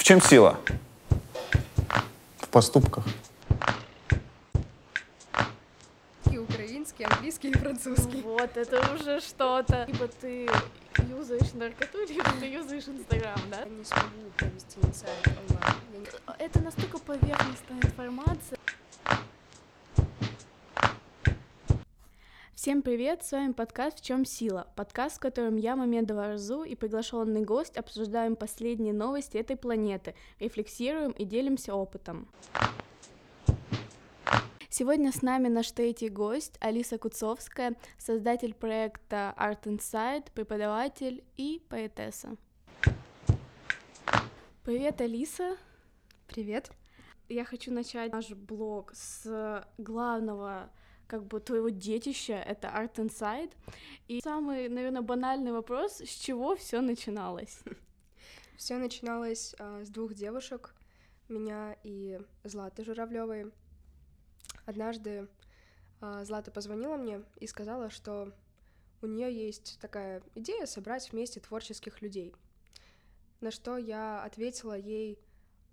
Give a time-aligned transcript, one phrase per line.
[0.00, 0.58] В чем сила?
[2.38, 3.04] В поступках.
[6.32, 8.22] И украинский, английский и французский.
[8.22, 9.84] Вот, это уже что-то.
[9.86, 10.48] Либо ты
[11.06, 13.58] юзаешь наркоту, либо ты юзаешь Инстаграм, да?
[13.58, 16.06] Я не смогу провести инсайт онлайн.
[16.38, 18.58] Это настолько поверхностная информация.
[22.60, 26.74] Всем привет, с вами подкаст «В чем сила?» Подкаст, в котором я, Мамедова Арзу и
[26.74, 32.28] приглашенный гость обсуждаем последние новости этой планеты, рефлексируем и делимся опытом.
[34.68, 42.36] Сегодня с нами наш третий гость Алиса Куцовская, создатель проекта Art Inside, преподаватель и поэтесса.
[44.64, 45.56] Привет, Алиса.
[46.26, 46.70] Привет.
[47.30, 50.70] Я хочу начать наш блог с главного
[51.10, 53.52] как бы твоего детища, это Art Inside.
[54.06, 57.58] И самый, наверное, банальный вопрос, с чего все начиналось?
[58.56, 60.74] Все начиналось а, с двух девушек,
[61.28, 63.50] меня и Златы Журавлевой.
[64.66, 65.28] Однажды
[66.00, 68.32] а, Злата позвонила мне и сказала, что
[69.02, 72.34] у нее есть такая идея собрать вместе творческих людей.
[73.40, 75.18] На что я ответила ей,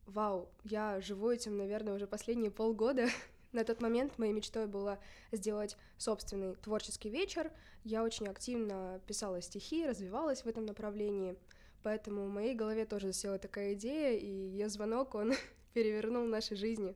[0.06, 3.08] вау, я живу этим, наверное, уже последние полгода.
[3.58, 5.00] На тот момент моей мечтой было
[5.32, 7.52] сделать собственный творческий вечер.
[7.84, 11.36] Я очень активно писала стихи, развивалась в этом направлении,
[11.82, 15.34] поэтому в моей голове тоже засела такая идея, и ее звонок, он
[15.74, 16.96] перевернул наши жизни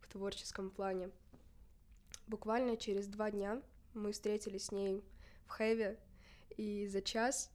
[0.00, 1.10] в творческом плане.
[2.26, 3.60] Буквально через два дня
[3.92, 5.04] мы встретились с ней
[5.44, 5.98] в Хэве,
[6.56, 7.50] и за час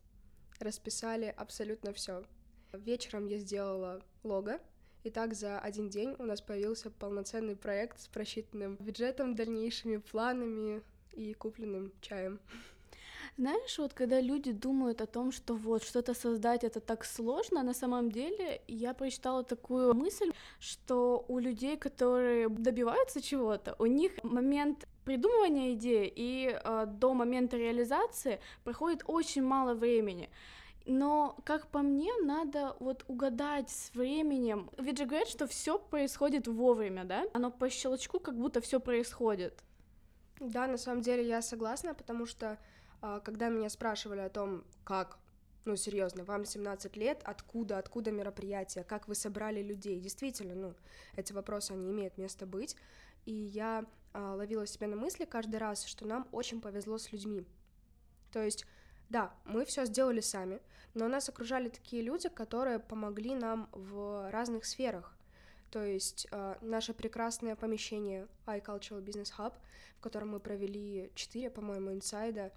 [0.60, 2.24] расписали абсолютно все.
[2.72, 4.60] Вечером я сделала лого,
[5.04, 10.82] и так за один день у нас появился полноценный проект с просчитанным бюджетом, дальнейшими планами
[11.12, 12.40] и купленным чаем.
[13.38, 17.74] Знаешь, вот когда люди думают о том, что вот что-то создать это так сложно, на
[17.74, 24.88] самом деле я прочитала такую мысль, что у людей, которые добиваются чего-то, у них момент
[25.04, 30.30] придумывания идеи и э, до момента реализации проходит очень мало времени.
[30.86, 34.70] Но, как по мне, надо вот угадать с временем.
[34.78, 37.24] Ведь же говорят, что все происходит вовремя, да?
[37.34, 39.64] Оно по щелчку как будто все происходит.
[40.40, 42.60] Да, на самом деле я согласна, потому что
[43.02, 45.18] а, когда меня спрашивали о том, как,
[45.64, 50.74] ну, серьезно, вам 17 лет, откуда, откуда мероприятие, как вы собрали людей, действительно, ну,
[51.16, 52.76] эти вопросы, они имеют место быть,
[53.26, 57.46] и я а, ловила себя на мысли каждый раз, что нам очень повезло с людьми.
[58.34, 58.66] То есть,
[59.14, 60.60] да, мы все сделали сами,
[60.96, 65.16] но нас окружали такие люди, которые помогли нам в разных сферах.
[65.70, 69.54] То есть э, наше прекрасное помещение iCultural Business Hub,
[70.00, 72.52] в котором мы провели 4, по-моему, инсайда,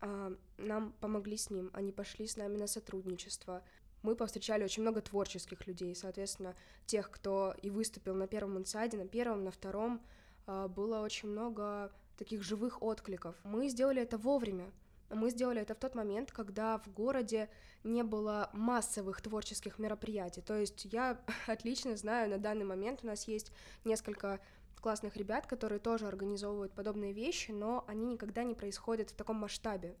[0.00, 3.64] э, нам помогли с ним, они пошли с нами на сотрудничество.
[4.02, 6.54] Мы повстречали очень много творческих людей, соответственно,
[6.86, 10.00] тех, кто и выступил на первом инсайде, на первом, на втором,
[10.46, 13.34] э, было очень много таких живых откликов.
[13.42, 14.70] Мы сделали это вовремя,
[15.14, 17.48] мы сделали это в тот момент, когда в городе
[17.84, 20.40] не было массовых творческих мероприятий.
[20.40, 23.52] То есть я отлично знаю, на данный момент у нас есть
[23.84, 24.40] несколько
[24.80, 29.96] классных ребят, которые тоже организовывают подобные вещи, но они никогда не происходят в таком масштабе.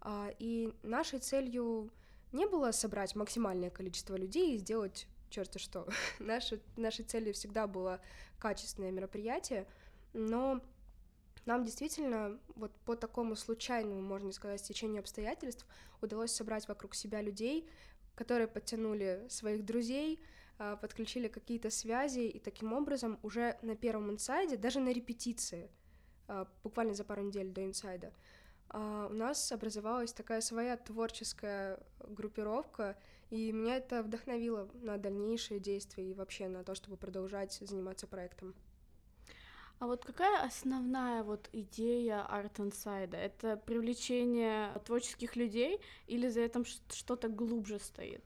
[0.00, 1.90] А, И нашей целью
[2.32, 5.88] не было собрать максимальное количество людей и сделать черти что.
[6.18, 8.00] Нашей, нашей целью всегда было
[8.38, 9.66] качественное мероприятие,
[10.12, 10.60] но
[11.46, 15.66] нам действительно вот по такому случайному, можно сказать, стечению обстоятельств
[16.00, 17.68] удалось собрать вокруг себя людей,
[18.14, 20.20] которые подтянули своих друзей,
[20.58, 25.70] а, подключили какие-то связи, и таким образом уже на первом инсайде, даже на репетиции,
[26.28, 28.12] а, буквально за пару недель до инсайда,
[28.68, 32.96] а, у нас образовалась такая своя творческая группировка,
[33.30, 38.54] и меня это вдохновило на дальнейшие действия и вообще на то, чтобы продолжать заниматься проектом.
[39.84, 43.14] А вот какая основная вот идея Art Inside?
[43.14, 48.24] Это привлечение творческих людей или за этим что-то глубже стоит?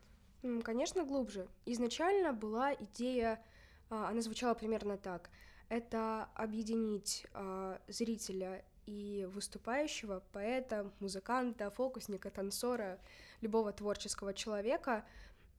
[0.62, 1.48] Конечно, глубже.
[1.66, 3.44] Изначально была идея,
[3.90, 5.30] а, она звучала примерно так.
[5.68, 13.00] Это объединить а, зрителя и выступающего, поэта, музыканта, фокусника, танцора,
[13.40, 15.04] любого творческого человека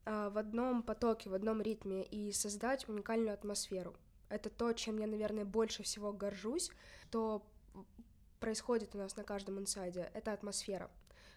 [0.05, 3.97] а, в одном потоке, в одном ритме и создать уникальную атмосферу.
[4.29, 6.71] Это то, чем я, наверное, больше всего горжусь,
[7.09, 7.43] что
[8.39, 10.11] происходит у нас на каждом инсайде.
[10.13, 10.89] Это атмосфера,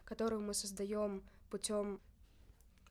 [0.05, 2.01] которую мы создаем путем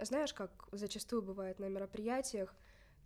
[0.05, 2.53] знаешь, как зачастую бывает на мероприятиях,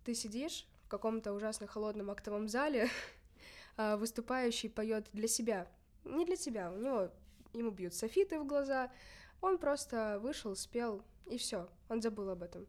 [0.04, 2.88] ты сидишь в каком-то ужасно холодном актовом зале,
[3.76, 5.66] а выступающий поет для себя,
[6.04, 7.10] не для тебя, у него
[7.52, 8.90] ему бьют софиты в глаза,
[9.40, 12.66] он просто вышел, спел и все, он забыл об этом.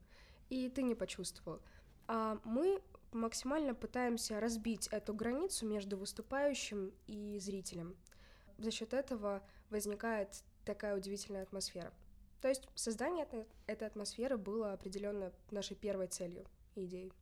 [0.50, 1.60] и ты не почувствовал.
[2.08, 7.96] А мы максимально пытаемся разбить эту границу между выступающим и зрителем.
[8.58, 11.94] За счет этого возникает такая удивительная атмосфера.
[12.42, 13.26] То есть создание
[13.66, 16.46] этой, атмосферы было определенно нашей первой целью
[16.76, 17.14] и идеей.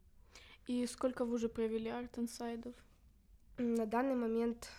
[0.67, 2.73] И сколько вы уже провели арт-инсайдов?
[3.57, 4.69] На данный момент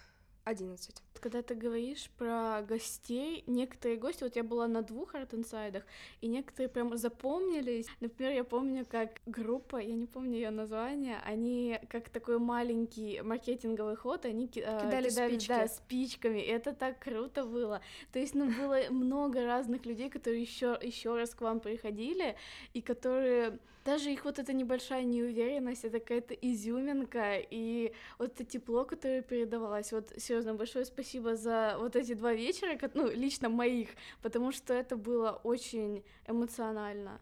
[0.46, 1.02] 11.
[1.20, 5.82] Когда ты говоришь про гостей, некоторые гости, вот я была на двух арт-инсайдах,
[6.20, 7.87] и некоторые прям запомнились.
[8.00, 13.96] Например, я помню, как группа, я не помню ее название, они как такой маленький маркетинговый
[13.96, 15.48] ход, они кидали, кидали спички.
[15.48, 17.81] Да, спичками, и это так круто было.
[18.12, 22.37] То есть, ну, было много разных людей, которые еще еще раз к вам приходили,
[22.72, 28.84] и которые даже их вот эта небольшая неуверенность, это какая-то изюминка, и вот это тепло,
[28.84, 33.90] которое передавалось, вот серьезно большое спасибо за вот эти два вечера, ну, лично моих,
[34.22, 37.20] потому что это было очень эмоционально.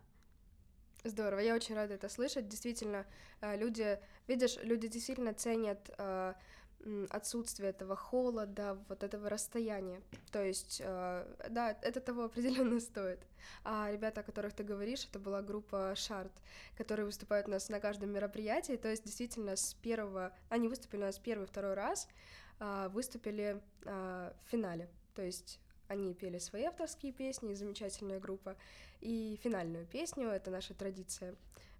[1.04, 2.48] Здорово, я очень рада это слышать.
[2.48, 3.04] Действительно,
[3.42, 6.32] э, люди, видишь, люди действительно ценят э,
[7.10, 10.00] отсутствие этого холода, вот этого расстояния.
[10.30, 13.20] То есть, э, да, это того определенно стоит.
[13.64, 16.32] А ребята, о которых ты говоришь, это была группа Шарт,
[16.76, 18.76] которые выступают у нас на каждом мероприятии.
[18.76, 20.32] То есть, действительно, с первого...
[20.48, 22.08] Они выступили у нас первый, второй раз,
[22.58, 24.88] а, выступили а, в финале.
[25.14, 28.56] То есть они пели свои авторские песни, замечательная группа,
[29.00, 31.34] и финальную песню, это наша традиция.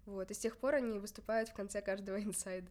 [0.05, 2.69] Вот, и с тех пор они выступают в конце каждого инсайда.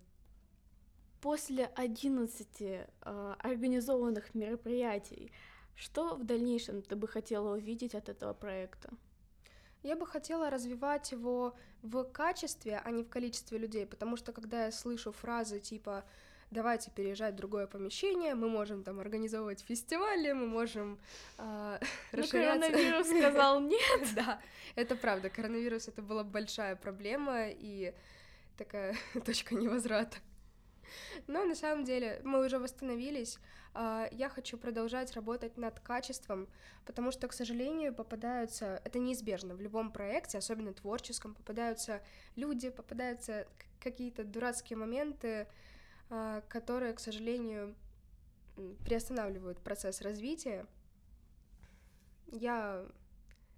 [1.25, 2.87] После 11 э,
[3.39, 5.33] организованных мероприятий,
[5.75, 8.91] что в дальнейшем ты бы хотела увидеть от этого проекта?
[9.83, 14.67] Я бы хотела развивать его в качестве, а не в количестве людей, потому что когда
[14.67, 16.05] я слышу фразы типа
[16.51, 20.99] давайте переезжать в другое помещение, мы можем там организовывать фестивали, мы можем
[21.39, 21.79] э,
[22.13, 22.71] расширяться.
[22.71, 24.09] коронавирус сказал нет.
[24.15, 24.43] Да,
[24.75, 27.95] это правда, коронавирус это была большая проблема и
[28.59, 28.95] такая
[29.25, 30.19] точка невозврата.
[31.27, 33.39] Но на самом деле мы уже восстановились.
[33.73, 36.49] А, я хочу продолжать работать над качеством,
[36.85, 42.03] потому что, к сожалению, попадаются, это неизбежно в любом проекте, особенно творческом, попадаются
[42.37, 43.47] люди, попадаются
[43.81, 45.49] какие-то дурацкие моменты,
[46.11, 47.75] а, которые, к сожалению,
[48.85, 50.67] приостанавливают процесс развития.
[52.29, 52.85] Я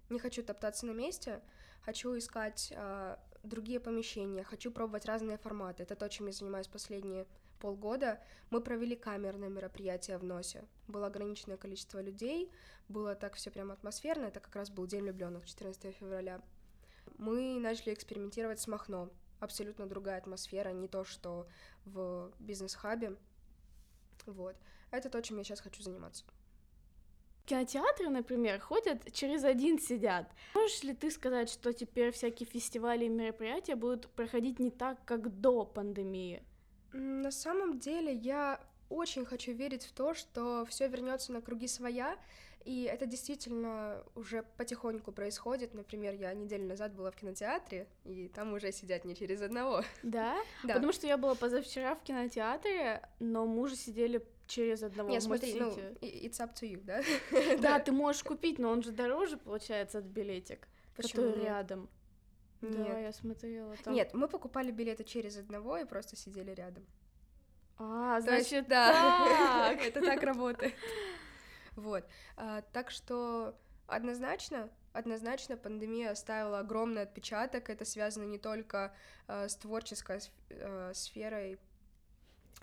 [0.09, 1.41] не хочу топтаться на месте,
[1.81, 3.17] хочу искать э,
[3.47, 5.83] другие помещения, хочу пробовать разные форматы.
[5.83, 7.25] Это то, чем я занимаюсь последние
[7.59, 8.21] полгода.
[8.49, 10.63] Мы провели камерное мероприятие в НОСе.
[10.87, 12.51] Было ограниченное количество людей,
[12.87, 14.25] было так все прям атмосферно.
[14.25, 16.41] Это как раз был День влюбленных, 14 февраля.
[17.17, 19.09] Мы начали экспериментировать с Махно.
[19.39, 21.47] Абсолютно другая атмосфера, не то, что
[21.85, 23.15] в бизнес-хабе.
[24.25, 24.55] Вот.
[24.91, 26.23] Это то, чем я сейчас хочу заниматься
[27.47, 30.29] кинотеатры, например, ходят через один сидят.
[30.53, 35.39] Можешь ли ты сказать, что теперь всякие фестивали и мероприятия будут проходить не так, как
[35.39, 36.43] до пандемии?
[36.93, 38.59] На самом деле я
[38.89, 42.17] очень хочу верить в то, что все вернется на круги своя,
[42.65, 45.73] и это действительно уже потихоньку происходит.
[45.73, 49.83] Например, я неделю назад была в кинотеатре, и там уже сидят не через одного.
[50.03, 50.35] Да?
[50.63, 50.73] Да.
[50.73, 55.53] Потому что я была позавчера в кинотеатре, но мы уже сидели через одного Нет, смотри,
[55.53, 55.69] ну,
[56.01, 57.01] it's up to you, да?
[57.59, 61.23] да, ты можешь купить, но он же дороже, получается, от билетик, Почему?
[61.23, 61.89] который рядом.
[62.61, 62.87] Нет.
[62.87, 63.93] Да, я смотрела там.
[63.93, 66.85] Нет, мы покупали билеты через одного и просто сидели рядом.
[67.77, 70.73] А, значит, есть, да, это так работает.
[71.75, 72.03] Вот,
[72.35, 77.69] а, так что однозначно, однозначно пандемия оставила огромный отпечаток.
[77.69, 78.95] Это связано не только
[79.27, 81.59] а, с творческой а, сферой,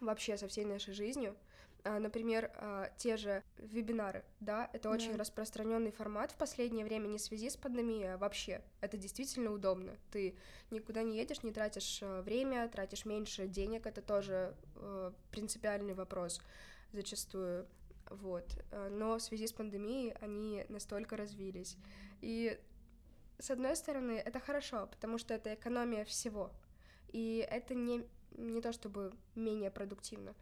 [0.01, 1.37] вообще со всей нашей жизнью.
[1.85, 5.19] А, например, а, те же вебинары, да, это очень да.
[5.19, 8.63] распространенный формат в последнее время не в связи с пандемией, а вообще.
[8.81, 9.95] Это действительно удобно.
[10.11, 10.35] Ты
[10.71, 14.55] никуда не едешь, не тратишь а, время, тратишь меньше денег, это тоже
[15.31, 16.41] принципиальный вопрос
[16.93, 17.67] зачастую.
[18.11, 18.45] Вот.
[18.91, 21.77] Но в связи с пандемией они настолько развились.
[22.21, 22.59] И
[23.39, 26.51] с одной стороны, это хорошо, потому что это экономия всего.
[27.13, 30.35] И это не, не то чтобы менее продуктивно.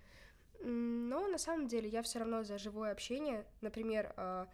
[0.64, 3.44] Но на самом деле я все равно за живое общение.
[3.60, 4.48] Например, а,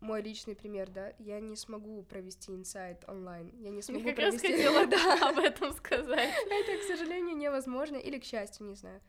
[0.00, 3.50] мой личный пример, да, я не смогу провести инсайт онлайн.
[3.58, 4.48] Я не смогу я как провести...
[4.48, 4.86] раз хотела,
[5.20, 6.30] да, об этом сказать.
[6.50, 9.00] Это, к сожалению, невозможно, или к счастью, не знаю.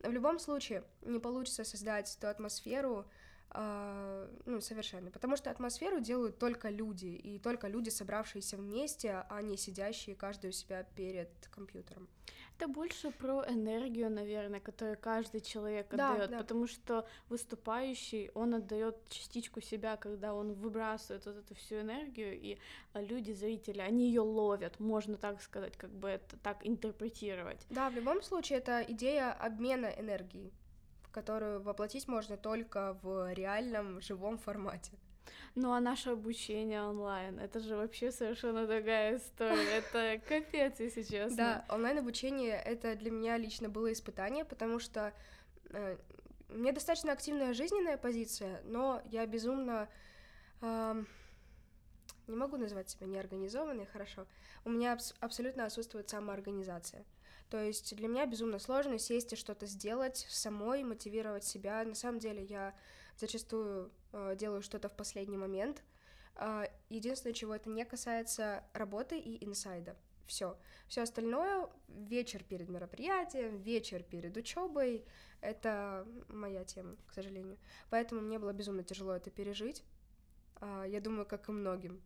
[0.00, 3.06] В любом случае, не получится создать ту атмосферу,
[3.54, 5.10] ну, совершенно.
[5.10, 10.50] Потому что атмосферу делают только люди, и только люди, собравшиеся вместе, а не сидящие каждый
[10.50, 12.08] у себя перед компьютером.
[12.56, 16.38] Это больше про энергию, наверное, которую каждый человек отдает, да.
[16.38, 22.58] потому что выступающий, он отдает частичку себя, когда он выбрасывает вот эту всю энергию, и
[22.92, 27.66] а, люди, зрители, они ее ловят, можно так сказать, как бы это так интерпретировать.
[27.70, 30.52] Да, в любом случае это идея обмена энергией
[31.14, 34.90] которую воплотить можно только в реальном живом формате.
[35.54, 41.36] Ну а наше обучение онлайн, это же вообще совершенно другая история, это капец, если честно.
[41.36, 45.14] Да, онлайн-обучение— это для меня лично было испытание, потому что
[45.70, 45.96] э,
[46.50, 49.88] у меня достаточно активная жизненная позиция, но я безумно...
[50.60, 51.04] Э,
[52.26, 54.26] не могу назвать себя неорганизованной, хорошо.
[54.64, 57.04] У меня абс- абсолютно отсутствует самоорганизация.
[57.50, 61.84] То есть для меня безумно сложно сесть и что-то сделать самой, мотивировать себя.
[61.84, 62.74] На самом деле я
[63.16, 65.82] зачастую э, делаю что-то в последний момент.
[66.36, 69.96] Э, единственное, чего это не касается работы и инсайда.
[70.26, 70.58] Все.
[70.88, 75.04] Все остальное вечер перед мероприятием, вечер перед учебой
[75.40, 77.58] это моя тема, к сожалению.
[77.90, 79.84] Поэтому мне было безумно тяжело это пережить.
[80.60, 82.02] Э, я думаю, как и многим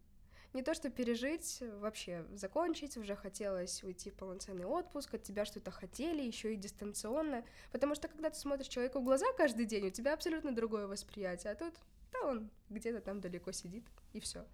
[0.59, 5.71] не то что пережить, вообще закончить, уже хотелось уйти в полноценный отпуск, от тебя что-то
[5.71, 9.91] хотели, еще и дистанционно, потому что когда ты смотришь человеку в глаза каждый день, у
[9.91, 11.75] тебя абсолютно другое восприятие, а тут,
[12.13, 14.45] да, он где-то там далеко сидит, и все.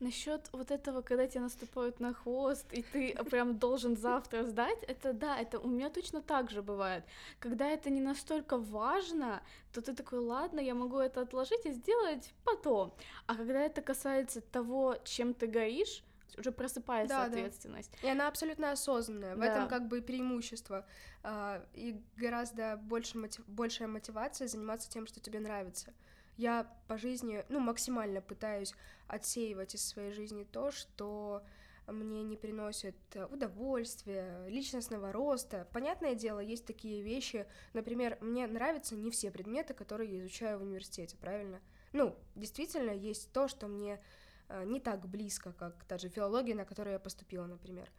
[0.00, 5.12] Насчет вот этого, когда тебе наступают на хвост, и ты прям должен завтра сдать, это
[5.12, 7.04] да, это у меня точно так же бывает.
[7.38, 12.34] Когда это не настолько важно, то ты такой, ладно, я могу это отложить и сделать
[12.44, 12.94] потом.
[13.26, 16.02] А когда это касается того, чем ты горишь,
[16.38, 17.92] уже просыпается да, ответственность.
[18.02, 18.08] Да.
[18.08, 19.36] И она абсолютно осознанная.
[19.36, 19.46] В да.
[19.46, 20.86] этом как бы преимущество.
[21.22, 23.44] А, и гораздо больше мотив...
[23.46, 25.92] большая мотивация заниматься тем, что тебе нравится.
[26.36, 28.74] Я по жизни, ну, максимально пытаюсь
[29.06, 31.42] отсеивать из своей жизни то, что
[31.86, 32.96] мне не приносит
[33.30, 35.68] удовольствия, личностного роста.
[35.72, 40.62] Понятное дело, есть такие вещи, например, мне нравятся не все предметы, которые я изучаю в
[40.62, 41.60] университете, правильно?
[41.92, 44.00] Ну, действительно, есть то, что мне
[44.48, 47.90] э, не так близко, как та же филология, на которую я поступила, например.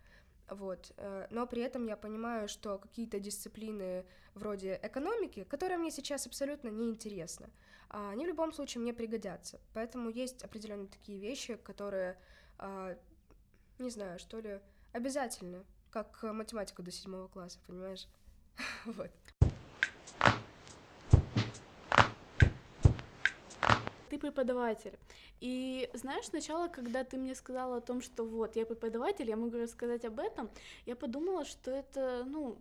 [0.50, 0.92] Вот.
[0.98, 6.70] Э, но при этом я понимаю, что какие-то дисциплины вроде экономики, которые мне сейчас абсолютно
[6.70, 7.50] неинтересны, а,
[7.96, 9.60] они в любом случае мне пригодятся.
[9.74, 12.18] Поэтому есть определенные такие вещи, которые,
[12.58, 12.98] а,
[13.80, 14.60] не знаю, что ли,
[14.92, 18.08] обязательны, как математика до седьмого класса, понимаешь?
[18.86, 19.12] Вот.
[24.10, 24.98] Ты преподаватель.
[25.40, 29.58] И знаешь, сначала, когда ты мне сказала о том, что вот, я преподаватель, я могу
[29.58, 30.50] рассказать об этом,
[30.86, 32.58] я подумала, что это, ну,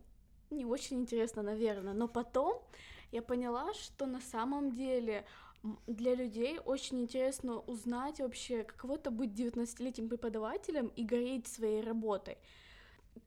[0.51, 1.93] не очень интересно, наверное.
[1.93, 2.63] Но потом
[3.15, 5.25] я поняла, что на самом деле
[5.87, 12.37] для людей очень интересно узнать вообще, каково это быть 19-летним преподавателем и гореть своей работой.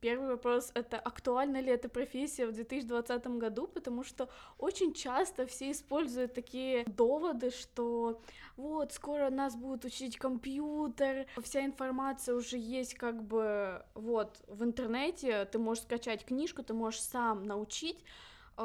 [0.02, 4.28] Первый вопрос— это актуальна ли эта профессия в 2020 году, потому что
[4.58, 8.22] очень часто все используют такие доводы, что
[8.58, 15.46] вот, скоро нас будут учить компьютер, вся информация уже есть как бы вот в интернете,
[15.46, 18.04] ты можешь скачать книжку, ты можешь сам научить,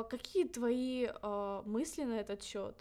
[0.08, 2.74] какие твои э, мысли на этот счет?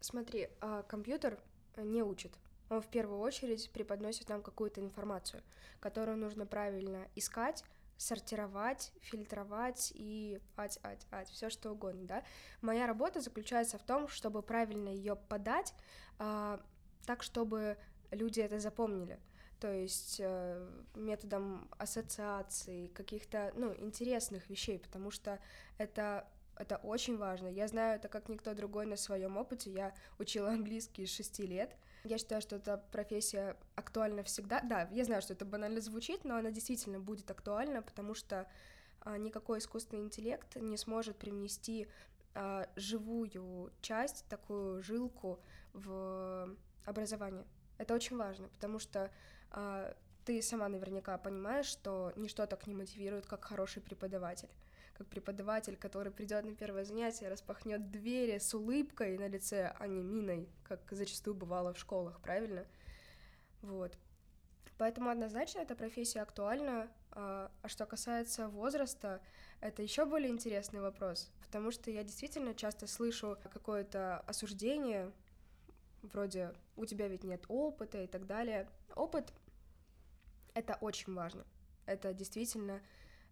[0.00, 1.38] Смотри, э, компьютер
[1.76, 2.32] не учит.
[2.70, 5.42] Он в первую очередь преподносит нам какую-то информацию,
[5.80, 7.64] которую нужно правильно искать,
[7.96, 12.24] сортировать, фильтровать и ать, ать, ать, все что угодно, да.
[12.60, 15.74] Моя работа заключается в том, чтобы правильно ее подать,
[16.18, 16.58] э,
[17.04, 17.76] так, чтобы
[18.12, 19.18] люди это запомнили
[19.62, 25.38] то есть э, методом ассоциаций, каких-то, ну, интересных вещей, потому что
[25.78, 26.26] это
[26.56, 27.46] это очень важно.
[27.46, 29.70] Я знаю это как никто другой на своем опыте.
[29.70, 31.76] Я учила английский с шести лет.
[32.02, 34.60] Я считаю, что эта профессия актуальна всегда.
[34.62, 38.48] Да, я знаю, что это банально звучит, но она действительно будет актуальна, потому что
[39.00, 41.86] а, никакой искусственный интеллект не сможет привнести
[42.34, 45.40] а, живую часть, такую жилку
[45.72, 47.46] в образование.
[47.78, 49.10] Это очень важно, потому что
[50.24, 54.50] ты сама наверняка понимаешь, что ничто так не мотивирует, как хороший преподаватель.
[54.94, 60.02] Как преподаватель, который придет на первое занятие, распахнет двери с улыбкой на лице, а не
[60.02, 62.66] миной, как зачастую бывало в школах, правильно?
[63.62, 63.96] Вот.
[64.78, 66.88] Поэтому однозначно эта профессия актуальна.
[67.12, 69.20] А, а что касается возраста,
[69.60, 75.12] это еще более интересный вопрос, потому что я действительно часто слышу какое-то осуждение,
[76.02, 78.68] вроде «у тебя ведь нет опыта» и так далее.
[78.94, 79.32] Опыт
[80.54, 81.44] это очень важно.
[81.86, 82.80] Это действительно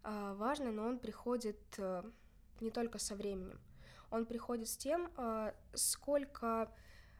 [0.03, 2.03] э, важно, но он приходит э,
[2.59, 3.59] не только со временем.
[4.09, 6.71] он приходит с тем, э, сколько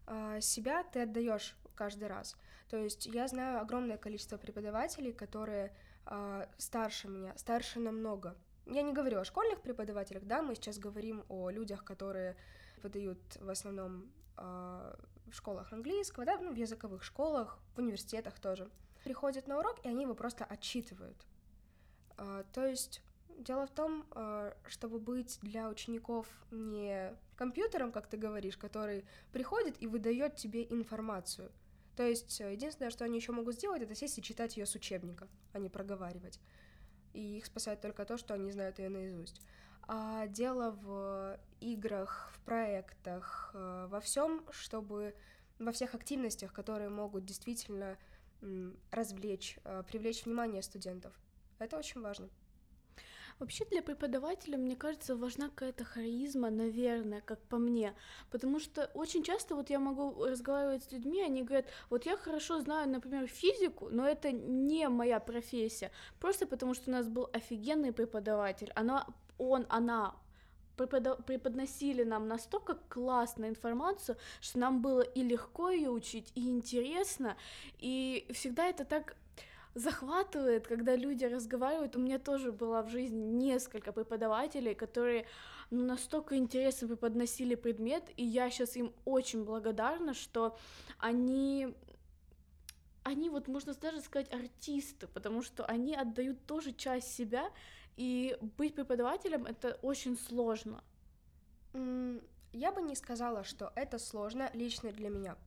[0.07, 2.35] э, себя ты отдаешь каждый раз.
[2.69, 5.73] То есть я знаю огромное количество преподавателей, которые
[6.57, 8.35] старше меня, старше намного.
[8.65, 12.35] Я не говорю о школьных преподавателях, да, мы сейчас говорим о людях, которые
[12.81, 18.69] подают в основном в школах английского, да, ну, в языковых школах, в университетах тоже.
[19.03, 21.25] Приходят на урок, и они его просто отчитывают.
[22.17, 23.01] Э, то есть
[23.37, 29.81] дело в том, э, чтобы быть для учеников не компьютером, как ты говоришь, который приходит
[29.81, 31.51] и выдает тебе информацию.
[31.95, 35.27] То есть единственное, что они еще могут сделать, это сесть и читать ее с учебника,
[35.53, 36.39] а не проговаривать
[37.13, 39.41] и их спасает только то, что они знают ее наизусть.
[39.87, 45.15] А дело в играх, в проектах, э, во всем, чтобы
[45.59, 47.97] во всех активностях, которые могут действительно
[48.91, 51.13] развлечь, э, привлечь внимание студентов.
[51.59, 52.29] Это очень важно.
[53.39, 57.95] Вообще для преподавателя, мне кажется, важна какая-то харизма, наверное, как по мне.
[58.29, 62.59] Потому что очень часто вот я могу разговаривать с людьми, они говорят, вот я хорошо
[62.59, 65.91] знаю, например, физику, но это не моя профессия.
[66.19, 68.71] Просто потому что у нас был офигенный преподаватель.
[68.75, 69.07] Она,
[69.39, 70.15] он, она
[70.75, 77.37] преподносили нам настолько классно информацию, что нам было и легко ее учить, и интересно,
[77.79, 79.15] и всегда это так
[79.73, 81.95] захватывает, когда люди разговаривают.
[81.95, 85.25] У меня тоже было в жизни несколько преподавателей, которые
[85.69, 90.57] ну, настолько интересно преподносили предмет, и я сейчас им очень благодарна, что
[90.97, 91.73] они
[93.03, 97.49] они вот, можно даже сказать, артисты, потому что они отдают тоже часть себя,
[97.97, 100.83] и быть преподавателем это очень сложно.
[102.53, 105.37] Я бы не сказала, что это сложно лично для меня,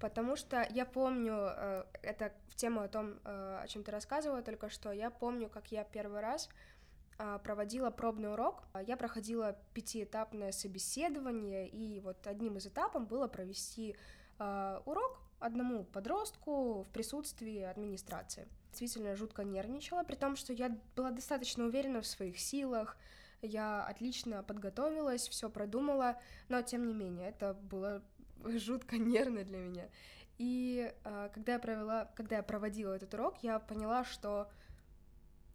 [0.00, 4.42] потому что я помню, э, это в тему о том, э, о чем ты рассказывала
[4.42, 6.48] только что, я помню, как я первый раз
[7.18, 8.64] э, проводила пробный урок.
[8.84, 13.96] Я проходила пятиэтапное собеседование, и вот одним из этапов было провести
[14.40, 18.46] урок одному подростку в присутствии администрации.
[18.78, 22.96] Действительно жутко нервничала, при том, что я была достаточно уверена в своих силах,
[23.42, 28.02] я отлично подготовилась, все продумала, но тем не менее это было
[28.44, 29.88] жутко нервно для меня.
[30.38, 34.48] И э, когда я провела, когда я проводила этот урок, я поняла, что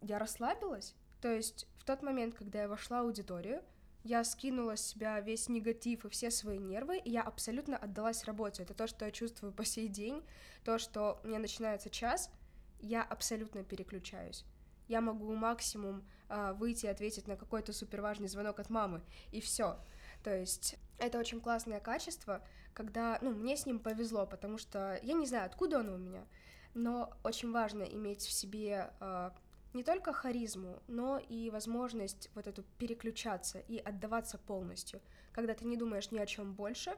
[0.02, 0.94] я расслабилась.
[1.22, 3.62] То есть в тот момент, когда я вошла в аудиторию,
[4.02, 8.62] я скинула с себя весь негатив и все свои нервы, и я абсолютно отдалась работе.
[8.62, 10.22] Это то, что я чувствую по сей день,
[10.62, 12.30] то, что меня начинается час,
[12.84, 14.44] я абсолютно переключаюсь.
[14.88, 19.00] Я могу максимум э, выйти и ответить на какой-то суперважный звонок от мамы,
[19.32, 19.78] и все.
[20.22, 22.42] То есть это очень классное качество,
[22.74, 26.26] когда, ну, мне с ним повезло, потому что я не знаю, откуда оно у меня,
[26.74, 29.30] но очень важно иметь в себе э,
[29.72, 35.00] не только харизму, но и возможность вот эту переключаться и отдаваться полностью,
[35.32, 36.94] когда ты не думаешь ни о чем больше,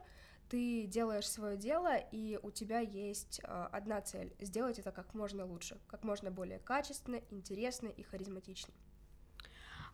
[0.49, 5.45] ты делаешь свое дело, и у тебя есть э, одна цель— сделать это как можно
[5.45, 8.73] лучше, как можно более качественно, интересно и харизматично.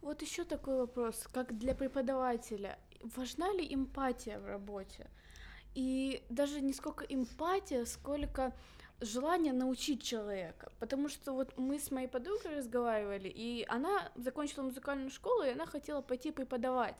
[0.01, 2.77] Вот еще такой вопрос, как для преподавателя,
[3.15, 5.09] важна ли эмпатия в работе?
[5.75, 8.53] И даже не сколько эмпатия, сколько
[9.03, 15.09] желание научить человека, потому что вот мы с моей подругой разговаривали, и она закончила музыкальную
[15.09, 16.95] школу, и она хотела пойти преподавать,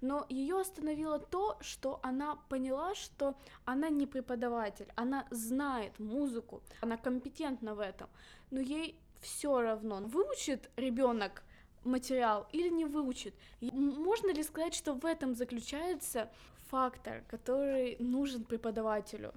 [0.00, 6.96] но ее остановило то, что она поняла, что она не преподаватель, она знает музыку, она
[6.96, 8.08] компетентна в этом,
[8.50, 11.42] но ей все равно, выучит ребенок
[11.84, 13.34] материал или не выучит.
[13.60, 16.30] Можно ли сказать, что в этом заключается
[16.68, 19.32] фактор, который нужен преподавателю?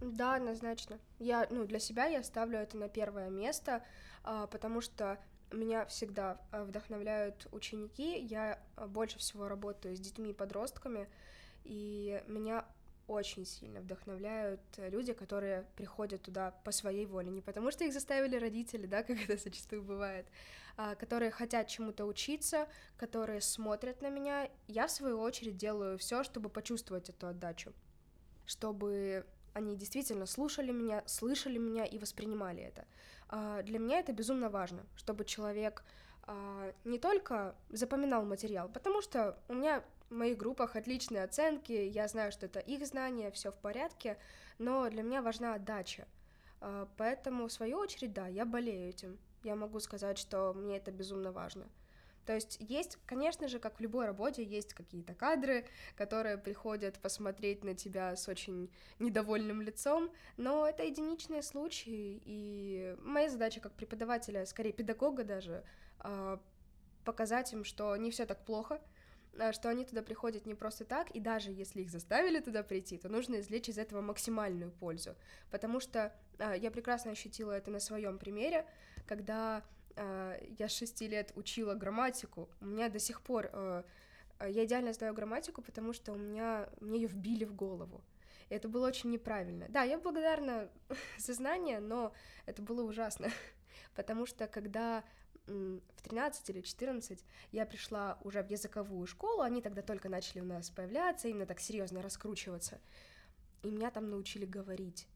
[0.00, 0.98] Да, однозначно.
[1.18, 3.82] Я, ну, для себя я ставлю это на первое место,
[4.24, 5.18] а, потому что
[5.50, 8.18] меня всегда а, вдохновляют ученики.
[8.18, 11.08] Я а, больше всего работаю с детьми и подростками,
[11.64, 12.64] и меня
[13.08, 18.36] очень сильно вдохновляют люди, которые приходят туда по своей воле, не потому что их заставили
[18.36, 20.26] родители, да, как это зачастую бывает,
[20.76, 24.50] а, которые хотят чему-то учиться, которые смотрят на меня.
[24.66, 27.72] Я, в свою очередь, делаю все, чтобы почувствовать эту отдачу,
[28.44, 29.24] чтобы
[29.56, 32.84] они действительно слушали меня, слышали меня и воспринимали это.
[33.28, 35.82] А, для меня это безумно важно, чтобы человек
[36.24, 42.06] а, не только запоминал материал, потому что у меня в моих группах отличные оценки, я
[42.06, 44.18] знаю, что это их знания, все в порядке,
[44.58, 46.06] но для меня важна отдача.
[46.60, 49.18] А, поэтому, в свою очередь, да, я болею этим.
[49.42, 51.66] Я могу сказать, что мне это безумно важно.
[52.26, 57.62] То есть есть, конечно же, как в любой работе, есть какие-то кадры, которые приходят посмотреть
[57.62, 64.44] на тебя с очень недовольным лицом, но это единичные случаи, и моя задача как преподавателя,
[64.44, 65.64] скорее педагога даже,
[66.00, 66.40] а,
[67.04, 68.80] показать им, что не все так плохо,
[69.38, 72.98] а, что они туда приходят не просто так, и даже если их заставили туда прийти,
[72.98, 75.14] то нужно извлечь из этого максимальную пользу,
[75.52, 78.66] потому что а, я прекрасно ощутила это на своем примере,
[79.06, 79.62] когда
[79.96, 83.50] я с шести лет учила грамматику, у меня до сих пор
[84.40, 88.04] я идеально знаю грамматику, потому что у меня мне ее вбили в голову.
[88.48, 89.66] И это было очень неправильно.
[89.68, 90.68] Да, я благодарна
[91.18, 92.12] за знания, но
[92.44, 93.30] это было ужасно,
[93.94, 95.04] потому что когда
[95.46, 100.44] в 13 или 14 я пришла уже в языковую школу, они тогда только начали у
[100.44, 102.80] нас появляться, именно так серьезно раскручиваться,
[103.62, 105.06] и меня там научили говорить.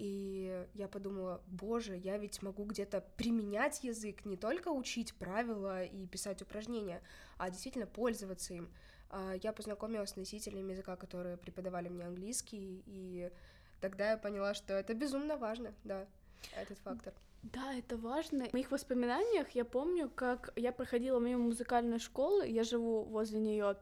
[0.00, 6.06] И я подумала, боже, я ведь могу где-то применять язык, не только учить правила и
[6.06, 7.02] писать упражнения,
[7.36, 8.72] а действительно пользоваться им.
[9.10, 13.30] А, я познакомилась с носителями языка, которые преподавали мне английский, и
[13.82, 16.06] тогда я поняла, что это безумно важно, да,
[16.56, 17.12] этот фактор.
[17.42, 18.44] Да, это важно.
[18.50, 23.76] В моих воспоминаниях я помню, как я проходила мимо музыкальной школы, я живу возле нее,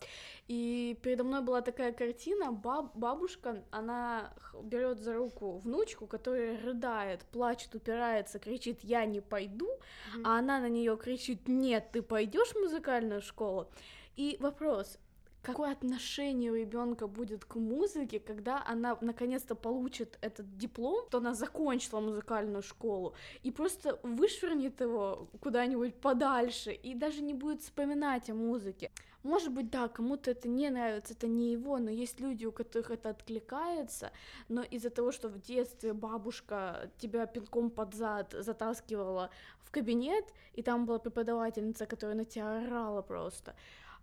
[0.47, 7.23] и передо мной была такая картина, баб, бабушка, она берет за руку внучку, которая рыдает,
[7.33, 10.23] плачет, упирается, кричит, я не пойду, mm-hmm.
[10.25, 13.68] а она на нее кричит, нет, ты пойдешь в музыкальную школу.
[14.14, 14.99] И вопрос,
[15.48, 21.32] какое отношение у ребенка будет к музыке, когда она наконец-то получит этот диплом, то она
[21.32, 28.34] закончила музыкальную школу и просто вышвырнет его куда-нибудь подальше и даже не будет вспоминать о
[28.34, 28.90] музыке.
[29.22, 32.90] Может быть, да, кому-то это не нравится, это не его, но есть люди, у которых
[32.90, 34.11] это откликается,
[34.48, 39.30] но из-за того, что в детстве бабушка тебя пинком под зад затаскивала
[39.62, 43.54] в кабинет, и там была преподавательница, которая на тебя орала просто,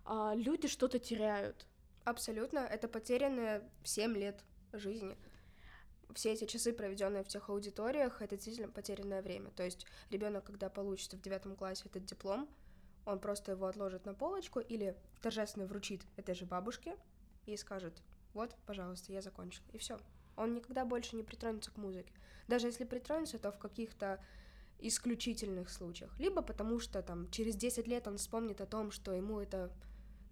[0.06, 1.66] а, люди что-то теряют.
[2.04, 5.18] Абсолютно, это потерянные 7 лет жизни.
[6.14, 9.50] Все эти часы, проведенные в тех аудиториях, это действительно потерянное время.
[9.50, 12.48] То есть ребенок, когда получит в девятом классе этот диплом,
[13.04, 16.96] он просто его отложит на полочку или торжественно вручит этой же бабушке
[17.44, 18.00] и скажет,
[18.32, 19.98] вот, пожалуйста, я закончил, и все.
[20.36, 22.12] Он никогда больше не притронется к музыке.
[22.46, 24.22] Даже если притронется, то в каких-то
[24.78, 26.16] исключительных случаях.
[26.18, 29.72] Либо потому что там через 10 лет он вспомнит о том, что ему это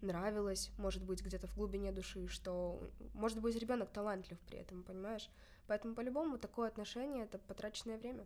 [0.04, 2.80] нравилось, может быть, где-то в глубине души, что,
[3.14, 5.28] может быть, ребенок талантлив при этом, понимаешь?
[5.66, 8.24] Поэтому по-любому такое отношение это потраченное время.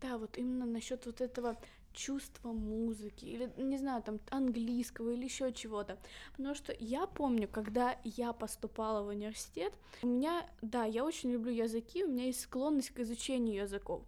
[0.00, 1.56] Да, вот именно насчет вот этого
[1.92, 5.98] чувства музыки или не знаю там английского или еще чего-то
[6.36, 11.52] потому что я помню когда я поступала в университет у меня да я очень люблю
[11.52, 14.02] языки у меня есть склонность к изучению языков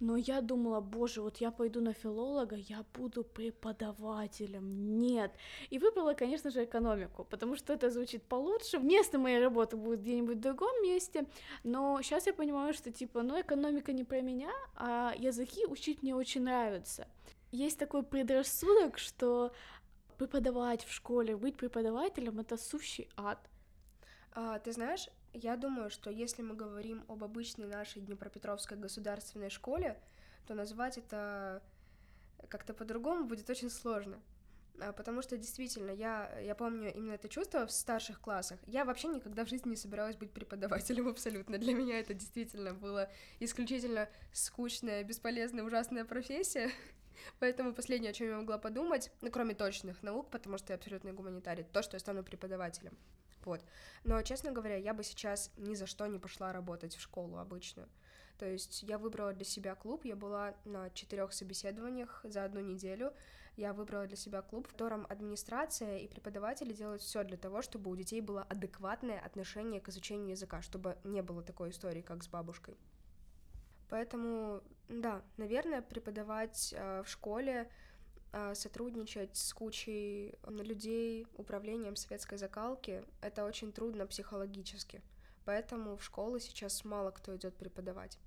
[0.00, 4.98] но я думала, боже, вот я пойду на филолога, я буду преподавателем.
[4.98, 5.32] Нет.
[5.68, 8.78] И выбрала, конечно же, экономику, потому что это звучит получше.
[8.78, 11.26] Место моей работы будет где-нибудь в другом месте,
[11.64, 16.14] но сейчас я понимаю, что типа, ну, экономика не про меня, а языки учить мне
[16.16, 17.06] очень нравится.
[17.52, 19.52] Есть такой предрассудок, что
[20.16, 23.38] преподавать в школе, быть преподавателем— это сущий ад.
[24.32, 30.00] А, ты знаешь, я думаю, что если мы говорим об обычной нашей Днепропетровской государственной школе,
[30.46, 31.62] то назвать это
[32.48, 34.20] как-то по-другому будет очень сложно.
[34.80, 38.58] А, потому что действительно, я, я помню именно это чувство в старших классах.
[38.66, 41.58] Я вообще никогда в жизни не собиралась быть преподавателем абсолютно.
[41.58, 46.70] Для меня это действительно было исключительно скучная, бесполезная, ужасная профессия.
[47.38, 51.12] Поэтому последнее, о чем я могла подумать, ну, кроме точных наук, потому что я абсолютно
[51.12, 52.96] гуманитарий, то, что я стану преподавателем.
[53.44, 53.64] Вот.
[54.04, 57.88] Но, честно говоря, я бы сейчас ни за что не пошла работать в школу обычную.
[58.38, 63.12] То есть я выбрала для себя клуб, я была на четырех собеседованиях за одну неделю.
[63.56, 67.90] Я выбрала для себя клуб, в котором администрация и преподаватели делают все для того, чтобы
[67.90, 72.28] у детей было адекватное отношение к изучению языка, чтобы не было такой истории, как с
[72.28, 72.78] бабушкой.
[73.90, 77.68] Поэтому, да, наверное, преподавать э, в школе
[78.54, 85.02] сотрудничать с кучей людей, управлением светской закалки, это очень трудно психологически.
[85.44, 88.18] Поэтому в школы сейчас мало кто идет преподавать.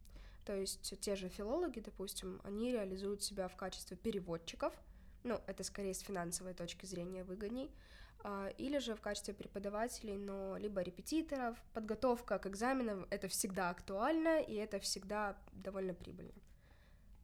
[0.45, 4.73] То есть те же филологи, допустим, они реализуют себя в качестве переводчиков,
[5.23, 7.71] ну, это скорее с финансовой точки зрения выгодней,
[8.25, 14.41] а, или же в качестве преподавателей, но либо репетиторов, подготовка к экзаменам— это всегда актуально,
[14.41, 16.33] и это всегда довольно прибыльно.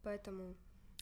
[0.02, 0.54] Поэтому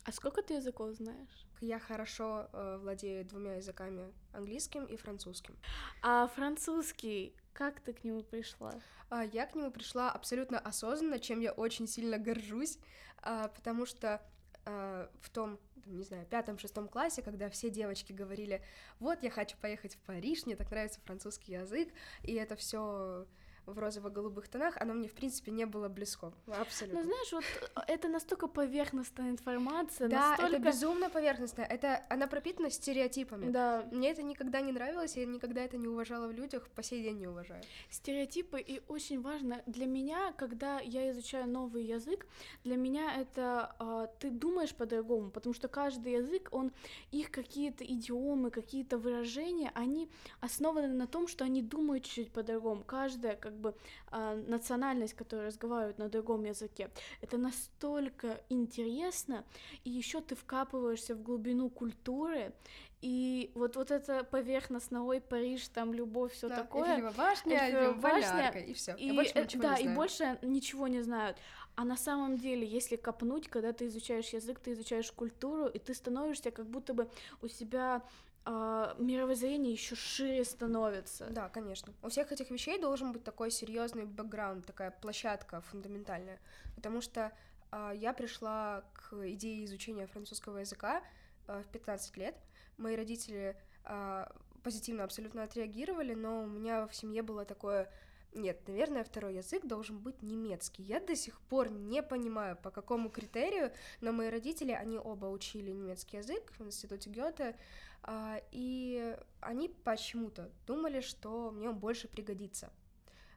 [0.05, 1.48] а сколько ты языков знаешь?
[1.61, 5.57] Я хорошо э, владею двумя языками, английским и французским.
[6.03, 8.75] А французский, как ты к нему пришла?
[9.11, 12.79] А, я к нему пришла абсолютно осознанно, чем я очень сильно горжусь,
[13.23, 14.23] а, потому что
[14.65, 18.63] а, в том, не знаю, пятом-шестом классе, когда все девочки говорили,
[19.01, 21.89] вот, я хочу поехать в Париж, мне так нравится французский язык,
[22.23, 23.27] и это все
[23.73, 26.33] в розово-голубых тонах, оно мне, в принципе, не было близко.
[26.47, 27.01] Абсолютно.
[27.01, 27.45] Ну, знаешь, вот
[27.87, 30.57] это настолько поверхностная информация, Да, настолько...
[30.57, 31.63] это безумно поверхностно.
[31.63, 33.51] Это она пропитана стереотипами.
[33.51, 37.03] Да, Мне это никогда не нравилось, я никогда это не уважала в людях, по сей
[37.03, 37.63] день не уважаю.
[37.91, 42.27] стереотипы, и очень важно для меня, когда я изучаю новый язык,
[42.65, 46.73] для меня это а, ты думаешь по-другому, потому что каждый язык, он,
[47.11, 52.83] их какие-то идиомы, какие-то выражения, они основаны на том, что они думают чуть-чуть по-другому.
[52.85, 53.75] Каждая, как бы,
[54.11, 56.91] а, национальность, которая разговаривает на другом языке,
[57.21, 59.45] это настолько интересно,
[59.85, 62.53] и еще ты вкапываешься в глубину культуры,
[63.01, 66.95] и вот, вот это поверхностно, ой, Париж, там любовь, все Да, такое.
[66.95, 68.95] Эйфелева башня, Эйфелева башня, и все.
[68.97, 71.37] И, больше э, ничего да, не и больше ничего не знают.
[71.77, 75.95] А на самом деле, если копнуть, когда ты изучаешь язык, ты изучаешь культуру, и ты
[75.95, 77.09] становишься как будто бы
[77.41, 78.03] у себя
[78.45, 81.27] а, мировоззрение еще шире становится.
[81.31, 81.93] Да, конечно.
[82.03, 86.41] У всех этих вещей должен быть такой серьезный бэкграунд, такая площадка фундаментальная.
[86.75, 87.33] Потому что
[87.71, 91.03] а, я пришла к идее изучения французского языка
[91.47, 92.37] а, в 15 лет.
[92.77, 94.31] Мои родители а,
[94.63, 97.91] позитивно абсолютно отреагировали, но у меня в семье было такое.
[98.35, 100.83] Нет, наверное, второй язык должен быть немецкий.
[100.83, 105.71] Я до сих пор не понимаю, по какому критерию, но мои родители, они оба учили
[105.71, 107.57] немецкий язык в институте Гёте,
[108.03, 112.71] а, и они почему-то думали, что мне он больше пригодится.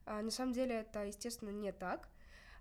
[0.06, 2.10] А, На самом деле это, естественно, не так.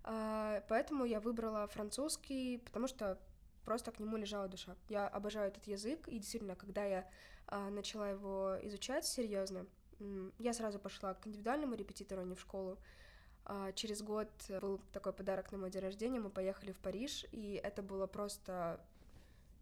[0.04, 3.18] А, Поэтому я выбрала французский, потому что
[3.64, 4.76] просто к нему лежала душа.
[4.88, 7.10] Я обожаю этот язык, и действительно, когда я
[7.70, 9.66] начала его изучать серьезно,
[10.38, 12.78] я сразу пошла к индивидуальному репетитору, а не в школу.
[13.44, 14.28] А, Через год
[14.60, 18.80] был такой подарок на мой день рождения, мы поехали в Париж, и это было просто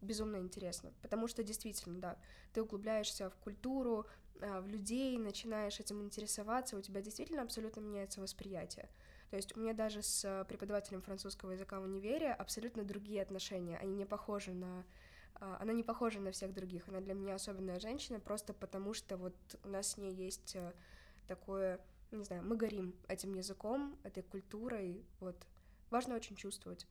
[0.00, 2.16] безумно интересно, потому что действительно, да,
[2.52, 4.06] ты углубляешься в культуру,
[4.40, 8.88] а, в людей, начинаешь этим интересоваться, у тебя действительно абсолютно меняется восприятие.
[9.30, 13.94] То есть у меня даже с преподавателем французского языка в универе абсолютно другие отношения, они
[13.94, 14.84] не похожи на...
[15.40, 19.16] а, Она не похожа на всех других, она для меня особенная женщина, просто потому что
[19.16, 20.72] вот у нас с ней есть а,
[21.26, 25.36] такое, не знаю, мы горим этим языком, этой культурой, вот.
[25.90, 26.86] Важно очень чувствовать.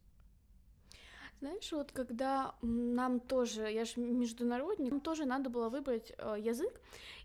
[1.40, 6.82] Знаешь, вот когда нам тоже, я же международник, нам тоже надо было выбрать э, язык,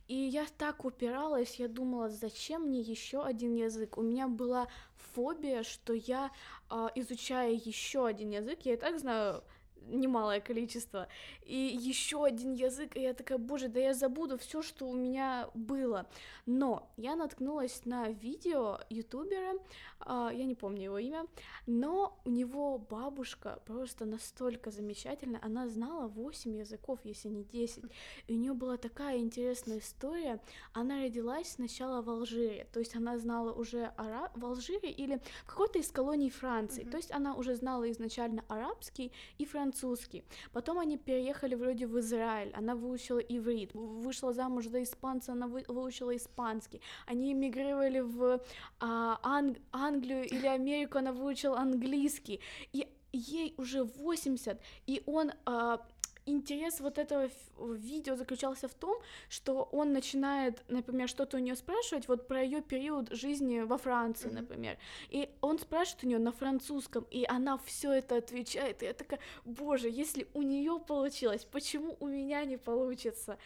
[0.06, 3.96] и я так упиралась, я думала, зачем мне еще один язык?
[3.96, 4.68] У меня была
[5.14, 6.30] фобия, что я,
[6.68, 9.42] а, изучая еще один язык, я и так знаю
[9.88, 11.08] немалое количество,
[11.44, 15.48] и еще один язык, и я такая, боже, да я забуду все, что у меня
[15.54, 16.06] было.
[16.46, 19.54] Но я наткнулась на видео ютубера,
[20.00, 21.26] а, я не помню его имя,
[21.66, 27.84] но у него бабушка просто настолько замечательная, она знала 8 языков, если не 10,
[28.26, 30.40] и у нее была такая интересная история,
[30.72, 34.30] она родилась сначала в Алжире, то есть она знала уже ара...
[34.34, 36.90] в Алжире или в какой-то из колоний Франции, Мгм.
[36.90, 39.71] то есть она уже знала изначально арабский и французский.
[40.52, 45.64] Потом они переехали вроде в Израиль, она выучила иврит, вышла замуж за испанца, она вы-
[45.68, 46.80] выучила испанский.
[47.06, 48.40] Они эмигрировали в
[48.80, 52.40] а, Ан- Англию или Америку, она выучила английский.
[52.72, 55.86] И ей уже 80, и он а,
[56.26, 58.96] интерес вот этого видео заключался в том,
[59.28, 64.28] что он начинает, например, что-то у нее спрашивать вот про ее период жизни во Франции,
[64.28, 64.36] Мгм.
[64.36, 64.78] например.
[65.10, 68.82] И он спрашивает у нее на французском, и она все это отвечает.
[68.82, 73.38] И я такая, боже, если у нее получилось, почему у меня не получится?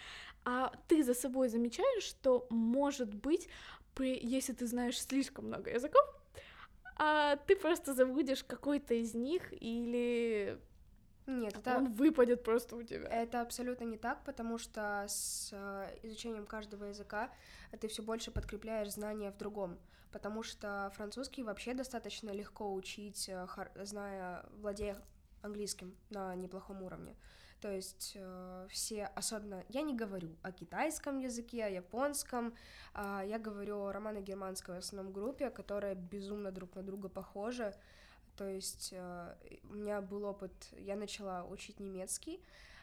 [0.45, 3.49] А ты за собой замечаешь, что может быть,
[3.95, 6.05] при, если ты знаешь слишком много языков,
[6.99, 10.59] а ты просто забудешь какой-то из них или
[11.27, 13.09] Нет, это, он выпадет просто у тебя.
[13.09, 17.31] Это абсолютно не так, потому что с э, изучением каждого языка
[17.81, 19.79] ты все больше подкрепляешь знания в другом.
[20.13, 23.47] Потому что французский вообще достаточно легко учить, э,
[23.83, 25.03] зная, владея
[25.43, 27.17] английским на неплохом уровне.
[27.61, 32.55] То есть э, все, особенно, я не говорю о китайском языке, о японском,
[32.93, 37.75] а я говорю о романо-германской в основном группе, которая безумно друг на друга похожа.
[38.37, 39.35] То есть э,
[39.71, 42.41] у меня был опыт, я начала учить немецкий.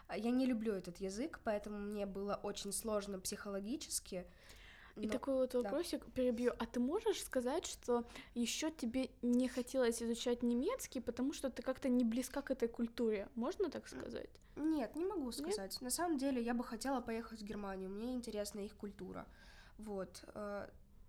[0.08, 4.26] А Я не люблю этот язык, поэтому мне было очень сложно психологически.
[4.96, 5.62] И но- такой вот да.
[5.62, 6.54] вопросик перебью.
[6.60, 11.90] А ты можешь сказать, что еще тебе не хотелось изучать немецкий, потому что ты как-то
[11.90, 13.28] не близка к этой культуре?
[13.36, 14.30] Можно так сказать?
[14.56, 15.82] Нет, не могу сказать.
[15.82, 19.26] На самом деле я бы хотела поехать в Германию, мне интересна их культура.
[19.80, 20.24] Вот.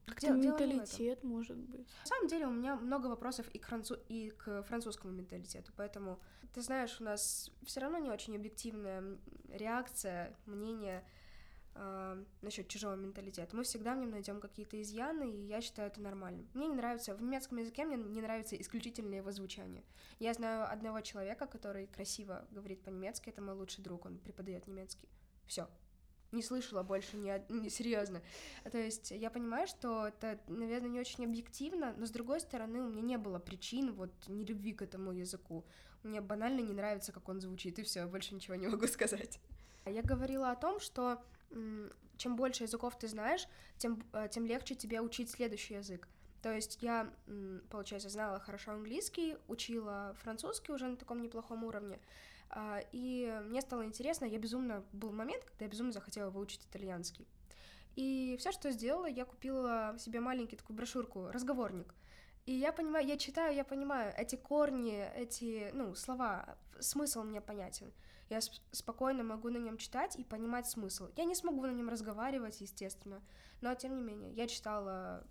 [0.07, 1.89] Как-то дел- дело менталитет, может быть.
[2.01, 3.97] На самом деле у меня много вопросов и к, францу...
[4.09, 6.21] и к французскому менталитету, поэтому,
[6.53, 11.05] ты знаешь, у нас все равно не очень объективная реакция, мнение.
[11.75, 16.01] э, насчет чужого менталитета, мы всегда в нем найдем какие-то изъяны, и я считаю это
[16.01, 16.49] нормальным.
[16.55, 19.83] Мне не нравится, в немецком языке мне не нравится исключительное его звучание.
[20.19, 25.09] Я знаю одного человека, который красиво говорит по-немецки, это мой лучший друг, он преподает немецкий.
[25.47, 25.69] Все,
[26.35, 28.23] не слышала больше, не, не серьезно.
[28.71, 32.89] То есть я понимаю, что это, наверное, не очень объективно, но с другой стороны, у
[32.89, 35.65] меня не было причин вот не любви к этому языку.
[36.03, 39.41] Мне банально не нравится, как он звучит, и все, больше ничего не могу сказать.
[39.87, 41.23] Я говорила о том, что
[42.17, 43.47] чем больше языков ты знаешь,
[43.79, 46.09] тем, э, тем легче тебе учить следующий язык.
[46.43, 47.11] То есть я,
[47.71, 51.99] получается, знала хорошо английский, учила французский уже на таком неплохом уровне,
[52.93, 54.85] и мне стало интересно, я безумно...
[54.93, 57.27] Был момент, когда я безумно захотела выучить итальянский.
[57.97, 61.95] И все, что сделала, я купила себе маленький такую брошюрку, разговорник.
[62.47, 67.93] И я понимаю, я читаю, я понимаю, эти корни, эти, ну, слова, смысл мне понятен.
[68.29, 68.41] Я
[68.73, 71.09] спокойно могу на нем читать и понимать смысл.
[71.17, 73.23] Я не смогу на нем разговаривать, естественно,
[73.61, 75.27] но тем не менее, я читала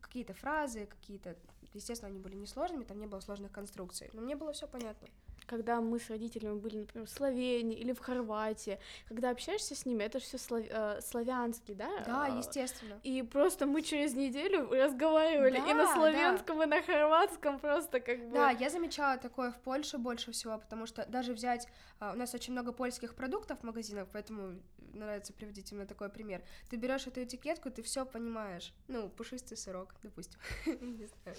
[0.00, 1.36] какие-то фразы, какие-то,
[1.74, 5.08] естественно, они были несложными, там не было сложных конструкций, но мне было все понятно
[5.46, 8.78] когда мы с родителями были, например, в Словении или в Хорватии,
[9.08, 10.64] когда общаешься с ними, это все слав...
[10.68, 11.90] э, славянский, да?
[12.06, 13.00] Да, естественно.
[13.02, 16.64] И просто мы через неделю разговаривали да, и на славянском, да.
[16.64, 18.34] и на хорватском просто как бы.
[18.34, 21.66] Да, я замечала такое в Польше больше всего, потому что даже взять,
[22.00, 24.60] э, у нас очень много польских продуктов в магазинах, поэтому
[24.94, 26.42] нравится приводить именно такой пример.
[26.70, 28.74] Ты берешь эту этикетку, ты все понимаешь.
[28.88, 30.38] Ну, пушистый сырок, допустим.
[30.66, 31.36] Не знаю.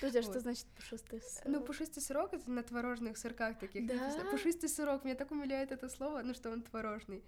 [0.00, 1.48] Подожди, а что значит пушистый сырок?
[1.48, 4.30] Ну, пушистый сырок это на творожных сырках таких написано.
[4.30, 7.24] Пушистый сырок, меня так умиляет это слово, ну что он творожный.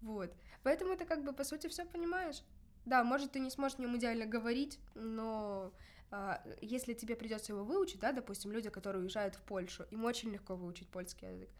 [0.00, 0.32] Вот.
[0.62, 2.42] Поэтому ты как бы по сути все понимаешь.
[2.84, 5.72] Да, может, ты не сможешь в нем идеально говорить, но
[6.10, 10.30] а, если тебе придется его выучить, да, допустим, люди, которые уезжают в Польшу, им очень
[10.30, 11.50] легко выучить польский язык.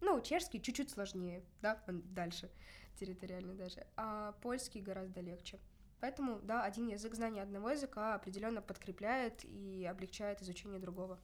[0.00, 2.50] Ну, чешский чуть-чуть сложнее, да, он дальше
[2.98, 5.60] территориально даже, а польский гораздо легче.
[6.00, 11.20] Поэтому, да, один язык, знание одного языка определенно подкрепляет и облегчает изучение другого.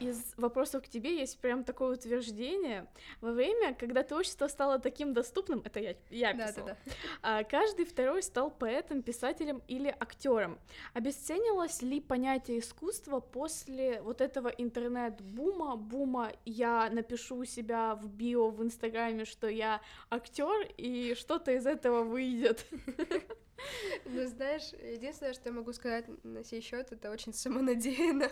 [0.00, 2.86] Из вопросов к тебе есть прям такое утверждение.
[3.20, 6.76] Во время, когда творчество стало таким доступным, это я, я писала, да, да,
[7.22, 7.44] да.
[7.44, 10.58] Каждый второй стал поэтом, писателем или актером.
[10.94, 18.48] Обесценилось ли понятие искусства после вот этого интернет-бума, бума «я напишу у себя в био
[18.50, 22.66] в Инстаграме, что я актер, и что-то из этого выйдет?»
[24.06, 28.30] Ну, знаешь, единственное, что я могу сказать на сей счет, это очень самонадеянно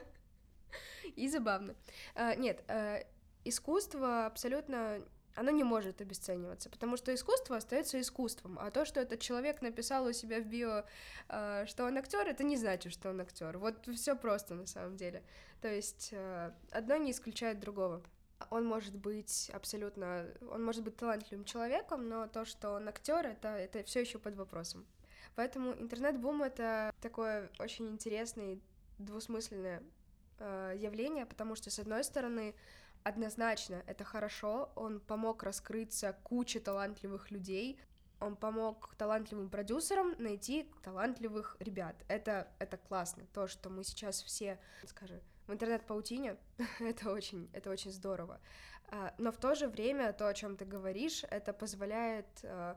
[1.09, 1.75] и забавно.
[2.15, 3.05] А, нет, а,
[3.45, 5.03] искусство абсолютно
[5.39, 10.07] оно не может обесцениваться, потому что искусство остается искусством, а то, что этот человек написал
[10.07, 10.85] у себя в био,
[11.29, 13.57] э, что он актер, это не значит, что он актер.
[13.59, 15.23] Вот все просто на самом деле.
[15.61, 18.03] То есть э, одно не исключает другого.
[18.51, 23.49] Он может быть абсолютно, он может быть талантливым человеком, но то, что он актер, это
[23.49, 24.87] это все еще под вопросом.
[25.37, 28.59] Поэтому интернет-бум это такое очень интересное
[28.99, 29.83] двусмысленное
[30.39, 32.55] э, явление, потому что, с одной стороны,
[33.03, 37.81] однозначно это хорошо, он помог раскрыться куче талантливых людей,
[38.21, 41.95] он помог талантливым продюсерам найти талантливых ребят.
[42.09, 43.25] Это, это классно.
[43.33, 46.37] То, что мы сейчас все, скажем, в интернет-паутине,
[46.81, 48.41] это очень, это очень здорово.
[48.91, 52.75] А, но в то же время то, о чем ты говоришь, это позволяет э,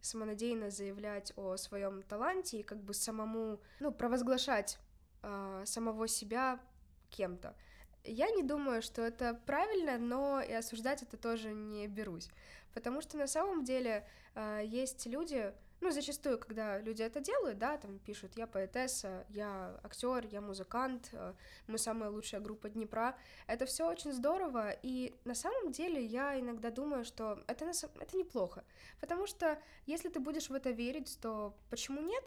[0.00, 4.78] самонадеянно заявлять о своем таланте и как бы самому, ну, провозглашать
[5.22, 6.58] э, самого себя
[7.10, 7.54] кем-то.
[8.04, 12.30] Я не думаю, что это правильно, но и осуждать это тоже не берусь.
[12.72, 17.76] Потому что на самом деле э, есть люди, ну, зачастую, когда люди это делают, да,
[17.76, 21.34] там пишут, я поэтесса, я актер, я музыкант, э,
[21.66, 23.16] мы самая лучшая группа Днепра.
[23.46, 28.64] Это все очень здорово, и на самом деле я иногда думаю, что это, это неплохо.
[29.00, 32.24] Потому что если ты будешь в это верить, то почему нет?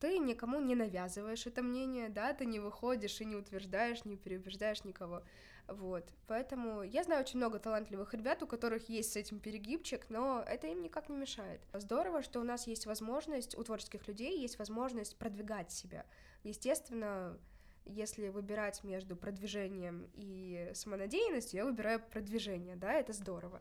[0.00, 4.84] Ты никому не навязываешь это мнение, да, ты не выходишь и не утверждаешь, не переубеждаешь
[4.84, 5.22] никого.
[5.68, 10.44] Вот, поэтому я знаю очень много талантливых ребят, у которых есть с этим перегибчик, но
[10.46, 11.60] это им никак не мешает.
[11.72, 16.06] Здорово, что у нас есть возможность, у творческих людей есть возможность продвигать себя.
[16.44, 17.36] Естественно,
[17.84, 23.60] если выбирать между продвижением и самонадеянностью, я выбираю продвижение, да, это здорово.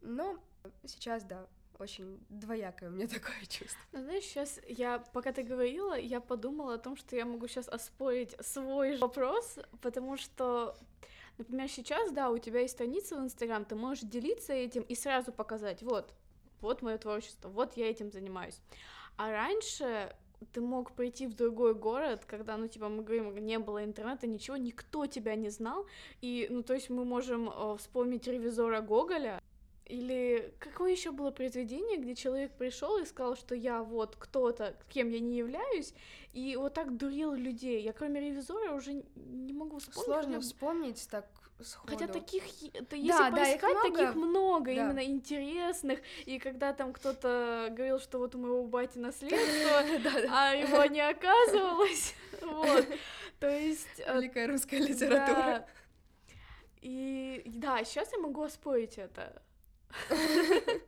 [0.00, 0.38] Но
[0.84, 1.48] сейчас, да,
[1.82, 3.80] очень двоякое у меня такое чувство.
[3.92, 7.68] Ну, знаешь, сейчас я, пока ты говорила, я подумала о том, что я могу сейчас
[7.68, 10.76] оспорить свой вопрос, потому что,
[11.38, 15.32] например, сейчас, да, у тебя есть страница в Инстаграм, ты можешь делиться этим и сразу
[15.32, 16.14] показать, вот,
[16.60, 18.60] вот мое творчество, вот я этим занимаюсь.
[19.16, 20.14] А раньше
[20.52, 24.56] ты мог прийти в другой город, когда, ну, типа, мы говорим, не было интернета, ничего,
[24.56, 25.86] никто тебя не знал,
[26.20, 29.40] и, ну, то есть мы можем э, вспомнить ревизора Гоголя,
[29.92, 35.10] или какое еще было произведение, где человек пришел и сказал, что я вот кто-то, кем
[35.10, 35.92] я не являюсь,
[36.32, 37.82] и вот так дурил людей.
[37.82, 40.04] Я кроме ревизора уже не могу вспомнить.
[40.04, 41.26] Сложно вспомнить так
[41.60, 41.92] сходу.
[41.92, 43.98] Хотя таких, это, если да, поискать, да, много.
[43.98, 44.72] таких много, да.
[44.72, 45.98] именно интересных.
[46.24, 49.78] И когда там кто-то говорил, что вот у моего бати наследство,
[50.30, 52.86] а его не оказывалось, вот.
[53.40, 54.00] То есть...
[54.06, 55.68] Э, Великая русская литература.
[56.80, 59.42] И да, сейчас я могу оспорить это.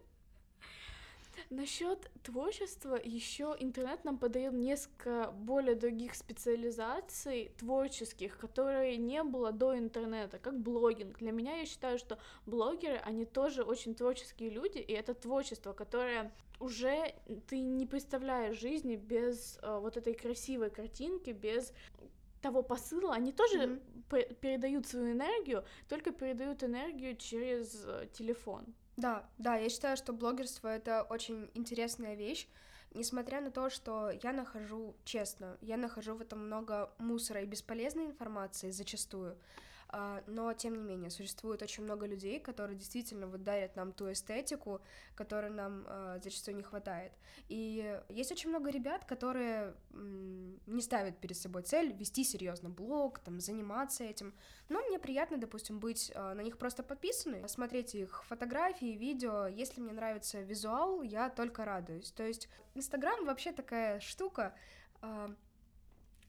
[1.51, 9.79] Насчет творчества еще интернет нам подает несколько более других специализаций творческих, которые не было до
[9.79, 11.19] интернета, как блогинг.
[11.19, 16.33] Для меня я считаю, что блогеры, они тоже очень творческие люди, и это творчество, которое
[16.61, 17.15] уже
[17.47, 21.73] ты не представляешь жизни без э, вот этой красивой картинки, без
[22.41, 23.81] того посыла, они тоже
[24.11, 24.35] mm-hmm.
[24.41, 28.75] передают свою энергию, только передают энергию через э, телефон.
[28.97, 32.47] Да, да, я считаю, что блогерство это очень интересная вещь,
[32.93, 38.07] несмотря на то, что я нахожу, честно, я нахожу в этом много мусора и бесполезной
[38.07, 39.37] информации зачастую.
[39.97, 44.11] А, но тем не менее существует очень много людей, которые действительно вот дарят нам ту
[44.11, 44.81] эстетику,
[45.15, 47.13] которой нам э, зачастую не хватает.
[47.49, 53.21] И есть очень много ребят, которые м, не ставят перед собой цель вести серьезно блог,
[53.21, 54.35] там заниматься этим.
[54.69, 59.47] Но мне приятно, допустим, быть э, на них просто подписанной, смотреть их фотографии, видео.
[59.47, 62.11] Если мне нравится визуал, я только радуюсь.
[62.11, 64.57] То есть Инстаграм вообще такая штука.
[65.03, 65.29] Э,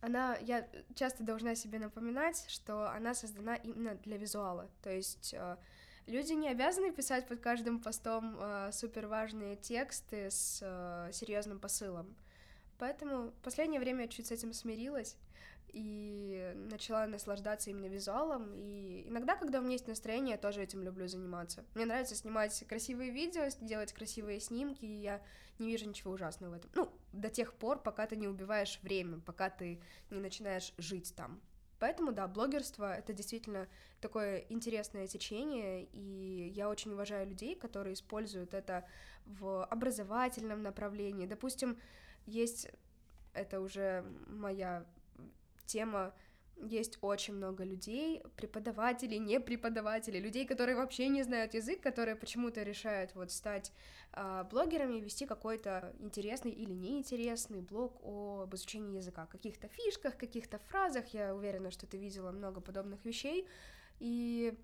[0.05, 4.69] она, я часто должна себе напоминать, что она создана именно для визуала.
[4.83, 5.57] То есть э,
[6.05, 12.15] люди не обязаны писать под каждым постом э, супер важные тексты с э, серьезным посылом.
[12.77, 15.17] Поэтому в последнее время я чуть с этим смирилась
[15.69, 18.51] и начала наслаждаться именно визуалом.
[18.53, 21.65] И иногда, когда у меня есть настроение, я тоже этим люблю заниматься.
[21.73, 25.21] Мне нравится снимать красивые видео, делать красивые снимки, и я
[25.57, 26.69] не вижу ничего ужасного в этом.
[26.75, 31.41] Ну, до тех пор, пока ты не убиваешь время, пока ты не начинаешь жить там.
[31.79, 33.67] Поэтому, да, блогерство— это действительно
[33.99, 38.87] такое интересное течение, и я очень уважаю людей, которые используют это
[39.25, 41.25] в образовательном направлении.
[41.25, 41.77] Допустим,
[42.25, 42.69] есть,
[43.33, 44.85] это уже моя
[45.65, 46.13] тема
[46.57, 52.63] есть очень много людей, преподавателей, не преподавателей, людей, которые вообще не знают язык, которые почему-то
[52.63, 53.71] решают вот стать
[54.13, 60.59] э, блогерами и вести какой-то интересный или неинтересный блог об изучении языка, каких-то фишках, каких-то
[60.59, 61.07] фразах.
[61.13, 63.47] Я уверена, что ты видела много подобных вещей.
[63.99, 64.57] И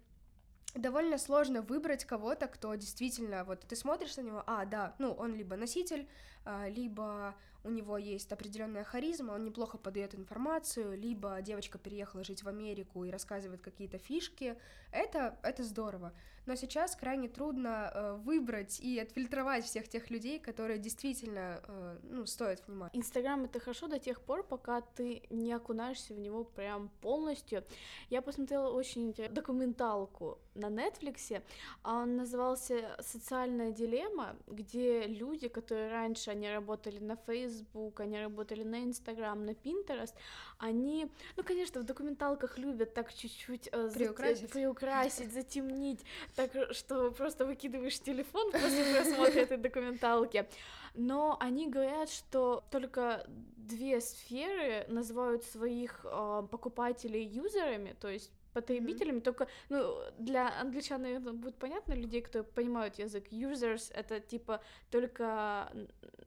[0.75, 5.33] довольно сложно выбрать кого-то, кто действительно, вот ты смотришь на него, а, да, ну, он
[5.33, 6.07] либо носитель,
[6.45, 12.43] а, либо у него есть определенная харизма, он неплохо подает информацию, либо девочка переехала жить
[12.43, 14.57] в Америку и рассказывает какие-то фишки,
[14.91, 16.14] это, это здорово.
[16.47, 22.26] Но сейчас крайне трудно э, выбрать и отфильтровать всех тех людей, которые действительно, э, ну,
[22.26, 22.91] стоят внимания.
[22.93, 27.64] Инстаграм— это хорошо до тех пор, пока ты не окунаешься в него прям полностью.
[28.09, 31.43] Я посмотрела очень документалку на Netflix,
[31.84, 37.51] он назывался «Социальная дилемма», где люди, которые раньше они работали на Facebook,
[37.97, 40.14] они работали на Instagram, на Pinterest,
[40.58, 44.41] они, ну, конечно, в документалках любят так чуть-чуть э, приукрасить.
[44.41, 44.52] Зат...
[44.52, 45.99] приукрасить, затемнить,
[46.36, 50.47] так что просто выкидываешь телефон после просмотра этой документалки.
[50.93, 53.26] Но они говорят, что только
[53.58, 59.22] две сферы называют своих э, покупателей юзерами, то есть потребителями, mm-hmm.
[59.22, 63.28] только, ну, для англичан, наверное, будет понятно, людей, кто понимают язык.
[63.32, 65.72] Users— это, типа, только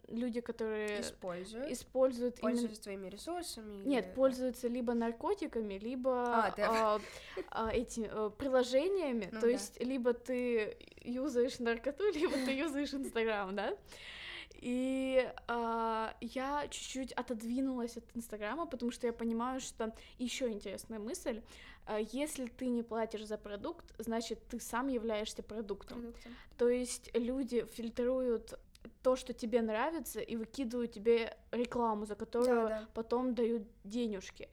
[0.08, 1.00] люди, которые...
[1.00, 1.70] Используют.
[1.70, 3.00] Используют Пользуются именно...
[3.00, 3.84] твоими ресурсами.
[3.84, 4.14] Нет, или...
[4.14, 7.00] пользуются либо наркотиками, либо а, а,
[7.50, 9.52] а, эти а, приложениями, ну, то да.
[9.52, 13.76] есть либо ты юзаешь наркоту, либо ты юзаешь Инстаграм, да?
[14.64, 21.42] И э, я чуть-чуть отодвинулась от Инстаграма, потому что я понимаю, что еще интересная мысль.
[21.86, 26.00] Э, если ты не платишь за продукт, значит, ты сам являешься продуктом.
[26.00, 26.32] продуктом.
[26.56, 28.58] То есть люди фильтруют
[29.02, 32.88] то, что тебе нравится, и выкидывают тебе рекламу, за которую да, да.
[32.94, 34.48] потом дают денежки.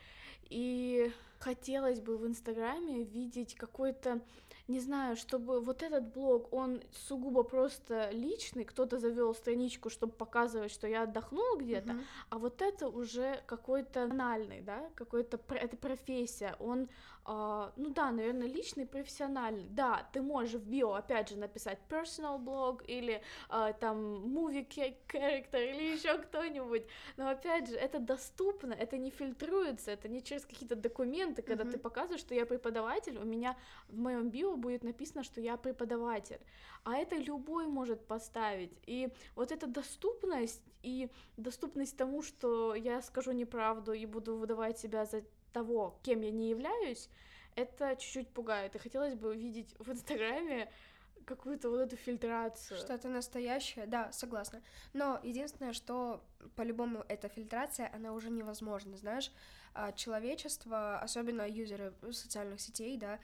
[0.49, 4.21] И хотелось бы в Инстаграме видеть какой-то
[4.71, 10.71] не знаю, чтобы вот этот блог, он сугубо просто личный, кто-то завел страничку, чтобы показывать,
[10.71, 12.03] что я отдохнул где-то, uh-huh.
[12.29, 16.87] а вот это уже какой-то банальный, да, какой-то это профессия, он
[17.23, 19.67] Uh, ну да, наверное, личный, профессиональный.
[19.69, 25.69] Да, ты можешь в био, опять же, написать personal blog или uh, там movie character
[25.69, 26.83] или еще кто-нибудь.
[27.17, 31.71] Но опять же, это доступно, это не фильтруется, это не через какие-то документы, когда mm-hmm.
[31.71, 33.55] ты показываешь, что я преподаватель, у меня
[33.87, 36.39] в моем био будет написано, что я преподаватель.
[36.83, 38.73] А это любой может поставить.
[38.87, 45.05] И вот эта доступность и доступность тому, что я скажу неправду и буду выдавать себя
[45.05, 47.09] за того, кем я не являюсь,
[47.55, 48.75] это чуть-чуть пугает.
[48.75, 50.71] И хотелось бы увидеть в Инстаграме
[51.25, 52.77] какую-то вот эту фильтрацию.
[52.77, 54.61] Что-то настоящее, да, согласна.
[54.93, 56.23] Но единственное, что
[56.55, 59.31] по-любому эта фильтрация, она уже невозможна, знаешь,
[59.73, 63.19] а, человечество, особенно юзеры социальных сетей, да,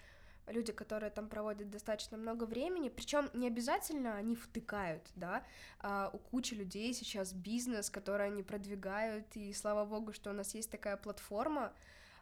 [0.47, 5.43] люди, которые там проводят достаточно много времени, причем не обязательно они втыкают, да,
[5.79, 10.55] а у кучи людей сейчас бизнес, который они продвигают, и слава богу, что у нас
[10.55, 11.73] есть такая платформа,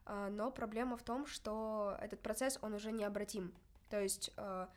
[0.06, 3.53] но проблема в том, что этот процесс, он уже необратим,
[3.89, 4.70] то есть а,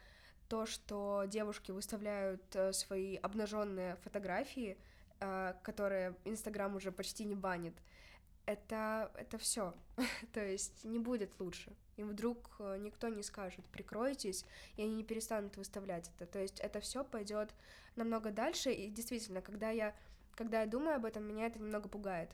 [0.48, 4.78] то, что девушки выставляют э, свои обнаженные фотографии,
[5.20, 7.74] а, которые Инстаграм уже почти не банит,
[8.46, 9.74] это, это все.
[10.32, 11.76] То есть не будет лучше.
[11.96, 16.26] И вдруг э, никто не скажет, прикройтесь, и они не перестанут выставлять это.
[16.26, 17.50] То есть это все пойдет
[17.96, 18.72] намного дальше.
[18.72, 19.94] И действительно, когда я,
[20.34, 22.30] когда я думаю об этом, меня это немного пугает.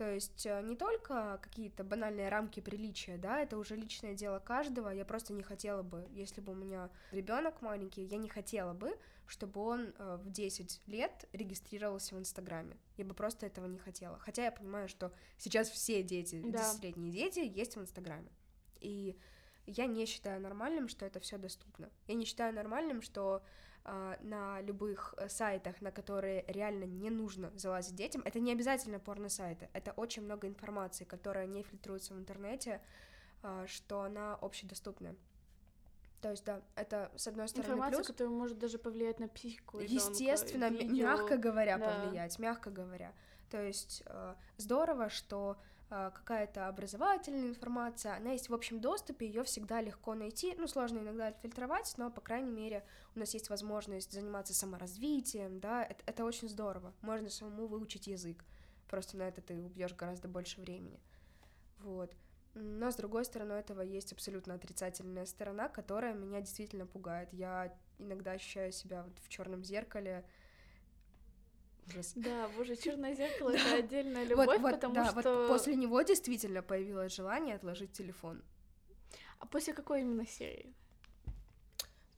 [0.00, 4.88] То есть э, не только какие-то банальные рамки приличия, да, это уже личное дело каждого.
[4.88, 8.96] Я просто не хотела бы, если бы у меня ребенок маленький, я не хотела бы,
[9.26, 12.78] чтобы он э, в 10 лет регистрировался в Инстаграме.
[12.96, 14.18] Я бы просто этого не хотела.
[14.18, 16.60] Хотя я понимаю, что сейчас все дети, да.
[16.60, 18.32] 10-летние дети, есть в Инстаграме.
[18.80, 19.18] И
[19.66, 21.90] я не считаю нормальным, что это все доступно.
[22.06, 23.42] Я не считаю нормальным, что
[24.20, 28.22] на любых э, сайтах, на которые реально не нужно залазить детям.
[28.24, 32.80] Это не обязательно порно-сайты, это очень много информации, которая не фильтруется в интернете,
[33.42, 35.16] а, что она общедоступная.
[36.20, 38.06] То есть, да, это с одной стороны Информация, плюс.
[38.06, 41.06] которая может даже повлиять на психику Естественно, видео.
[41.06, 41.90] мягко говоря, да.
[41.90, 43.12] повлиять, мягко говоря.
[43.50, 45.56] То есть э, здорово, что а,
[45.90, 51.28] какая-то образовательная информация, она есть в общем доступе, ее всегда легко найти, ну, сложно иногда
[51.28, 52.84] отфильтровать, но, по крайней мере,
[53.16, 58.44] у нас есть возможность заниматься саморазвитием, да, это, это очень здорово, можно самому выучить язык,
[58.88, 61.00] просто на это ты убьешь гораздо больше времени,
[61.78, 62.14] вот.
[62.54, 67.32] Но, с другой стороны, у этого есть абсолютно отрицательная сторона, которая меня действительно пугает.
[67.32, 70.24] Я иногда ощущаю себя вот в черном зеркале,
[71.90, 72.12] ужас.
[72.14, 75.22] Да, боже, черное зеркало это отдельная любовь, вот, вот, потому да, что.
[75.22, 78.42] Вот после него действительно появилось желание отложить телефон.
[79.38, 80.74] А после какой именно серии?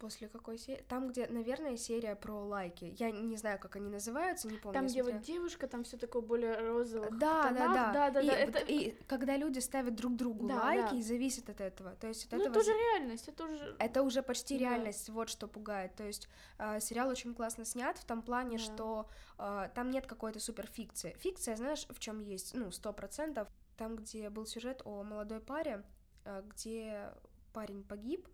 [0.03, 0.82] После какой серии?
[0.88, 2.92] Там, где, наверное, серия про лайки.
[2.98, 4.74] Я не знаю, как они называются, не помню.
[4.74, 7.16] Там, где вот девушка, там все такое более розовых.
[7.18, 7.92] Да, да, да.
[7.92, 8.59] да, да, и, да это...
[8.59, 10.96] и когда люди ставят друг другу да, лайки да.
[10.96, 11.94] и зависят от этого.
[12.00, 12.50] То есть от ну, этого...
[12.50, 13.76] это уже реальность, это уже...
[13.78, 14.64] Это уже почти да.
[14.64, 15.94] реальность, вот что пугает.
[15.94, 16.28] То есть
[16.59, 18.64] э, сериал очень классно снят в том плане, да.
[18.64, 21.14] что э, там нет какой-то суперфикции.
[21.20, 23.46] Фикция, знаешь, в чем есть, ну, сто процентов.
[23.76, 25.84] Там, где был сюжет о молодой паре,
[26.24, 27.12] э, где
[27.53, 28.26] парень погиб,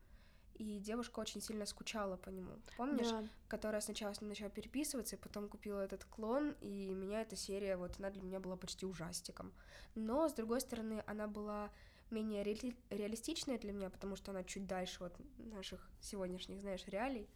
[0.59, 3.11] и девушка очень сильно скучала по нему, помнишь?
[3.11, 3.25] Да.
[3.49, 7.77] Которая сначала с ним начала переписываться, и потом купила этот клон, и меня эта серия,
[7.77, 9.53] вот она для меня была почти ужастиком.
[9.95, 11.71] Но, с другой стороны, она была
[12.11, 17.29] менее ре- реалистичная для меня, потому что она чуть дальше вот наших сегодняшних, знаешь, реалий.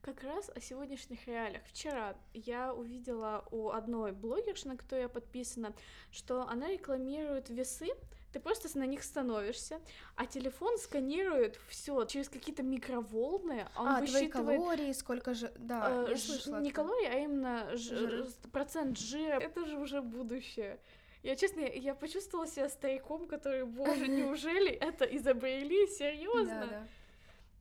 [0.00, 1.62] Как раз о сегодняшних реалиях.
[1.66, 5.72] Вчера я увидела у одной блогерши, на которую я подписана,
[6.10, 7.88] что она рекламирует весы,
[8.32, 9.80] ты просто на них становишься,
[10.16, 13.66] а телефон сканирует все через какие-то микроволны.
[13.76, 14.32] Он а, высчитывает...
[14.32, 15.52] твои калории, сколько же...
[15.58, 16.46] Да, э, ж...
[16.60, 18.26] Не калории, а именно ж...
[18.50, 19.38] процент жира.
[19.38, 20.80] Это же уже будущее.
[21.22, 25.86] Я, честно, я почувствовала себя стариком, который, боже, неужели это изобрели?
[25.86, 26.60] Серьезно?
[26.60, 26.88] Да, да.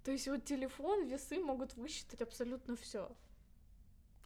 [0.06, 3.12] То есть вот телефон, весы могут высчитать абсолютно все.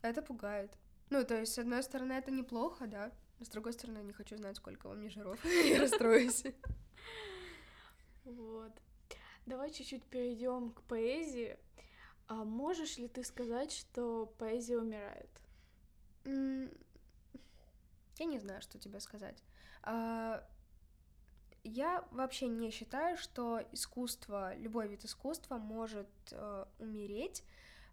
[0.02, 0.72] Это пугает.
[1.10, 3.12] Ну, то есть, с одной стороны, это неплохо, да,
[3.46, 5.44] с другой стороны, не хочу знать, сколько во мне жиров.
[5.66, 6.44] Я расстроюсь.
[8.24, 8.72] Вот.
[9.46, 11.58] Давай чуть-чуть перейдем к поэзии.
[12.28, 15.30] А можешь ли ты сказать, что поэзия умирает?
[16.26, 19.44] Я не знаю, что тебе сказать.
[19.84, 20.44] А,
[21.64, 27.44] я вообще не считаю, что искусство, любой вид искусства может э, умереть,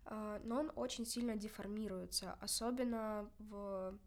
[0.05, 3.99] э, но он очень сильно деформируется, особенно в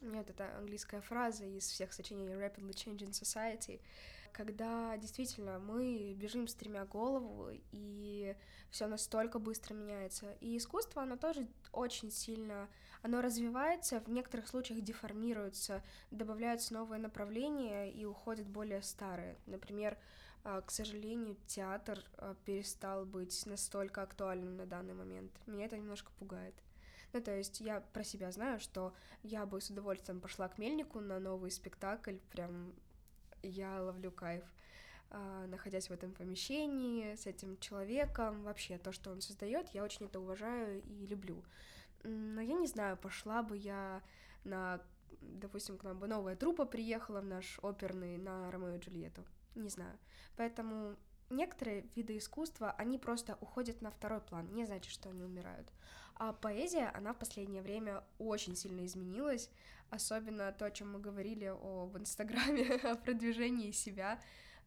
[0.00, 3.80] Нет, это английская фраза из всех сочинений Rapidly Changing Society,
[4.32, 8.36] когда действительно мы бежим с тремя голову, и
[8.70, 10.36] все настолько быстро меняется.
[10.40, 12.68] И искусство, оно тоже очень сильно,
[13.02, 15.82] оно развивается, в некоторых случаях деформируется,
[16.12, 19.36] добавляются новые направления и уходят более старые.
[19.46, 19.98] Например,
[20.44, 25.32] а, к сожалению, театр а, перестал быть настолько актуальным на данный момент.
[25.46, 26.54] Меня это немножко пугает.
[27.12, 31.00] Ну, то есть я про себя знаю, что я бы с удовольствием пошла к Мельнику
[31.00, 32.74] на новый спектакль, прям
[33.42, 34.44] я ловлю кайф,
[35.10, 40.06] а, находясь в этом помещении, с этим человеком, вообще то, что он создает, я очень
[40.06, 41.42] это уважаю и люблю.
[42.02, 44.02] Но я не знаю, пошла бы я
[44.44, 44.80] на,
[45.20, 49.70] допустим, к нам бы новая трупа приехала в наш оперный на Ромео и Джульетту, не
[49.70, 49.98] знаю.
[50.36, 50.96] Поэтому
[51.30, 55.72] некоторые виды искусства, они просто уходят на второй план, не значит, что они умирают.
[56.18, 59.48] А поэзия, она в последнее время очень сильно изменилась,
[59.88, 64.20] особенно то, о чем мы говорили о, в Инстаграме, о продвижении себя.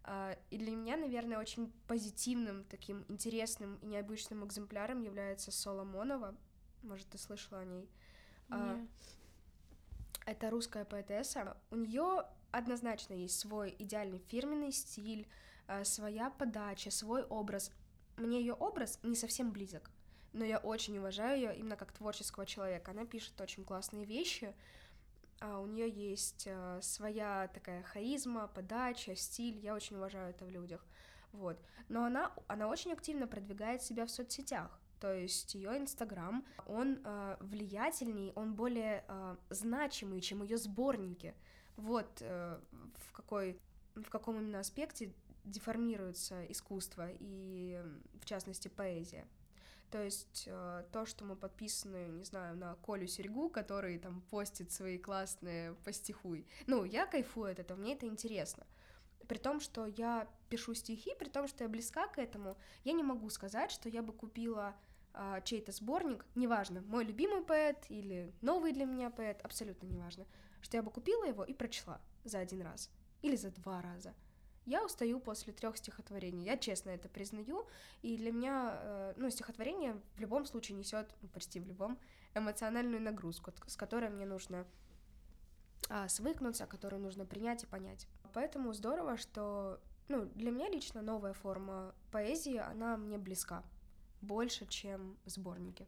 [0.03, 6.35] А, и для меня, наверное, очень позитивным, таким интересным и необычным экземпляром является Соломонова.
[6.83, 7.89] Может, ты слышала о ней?
[8.49, 8.89] А, Нет.
[10.25, 11.57] Это русская поэтесса.
[11.69, 15.27] У нее однозначно есть свой идеальный фирменный стиль,
[15.67, 17.71] а, своя подача, свой образ.
[18.15, 19.91] Мне ее образ не совсем близок
[20.33, 22.91] но я очень уважаю ее именно как творческого человека.
[22.91, 24.53] Она пишет очень классные вещи,
[25.39, 29.57] а у нее есть э, своя такая харизма, подача, стиль.
[29.57, 30.85] Я очень уважаю это в людях.
[31.31, 31.59] Вот.
[31.89, 34.79] Но она, она очень активно продвигает себя в соцсетях.
[34.99, 41.33] То есть ее Инстаграм, он э, влиятельней, он более э, значимый, чем ее сборники.
[41.75, 42.59] Вот э,
[42.95, 43.59] в какой
[43.95, 45.13] в каком именно аспекте
[45.43, 47.81] деформируется искусство и,
[48.21, 49.25] в частности, поэзия.
[49.91, 54.71] То есть э, то, что мы подписаны, не знаю, на Колю Серьгу, который там постит
[54.71, 56.47] свои классные постихуй.
[56.65, 58.65] Ну, я кайфую от этого, мне это интересно.
[59.27, 63.03] При том, что я пишу стихи, при том, что я близка к этому, я не
[63.03, 64.75] могу сказать, что я бы купила
[65.13, 70.25] э, чей-то сборник, неважно, мой любимый поэт или новый для меня поэт, абсолютно неважно,
[70.61, 72.89] что я бы купила его и прочла за один раз
[73.21, 74.13] или за два раза.
[74.65, 77.67] Я устаю после трех стихотворений, я честно это признаю,
[78.03, 81.97] и для меня, э, ну, стихотворение в любом случае несет, ну, почти в любом,
[82.35, 84.65] эмоциональную нагрузку, с которой мне нужно
[85.89, 88.07] а, свыкнуться, которую нужно принять и понять.
[88.33, 93.63] Поэтому здорово, что, ну, для меня лично новая форма поэзии, она мне близка
[94.21, 95.87] больше, чем сборники.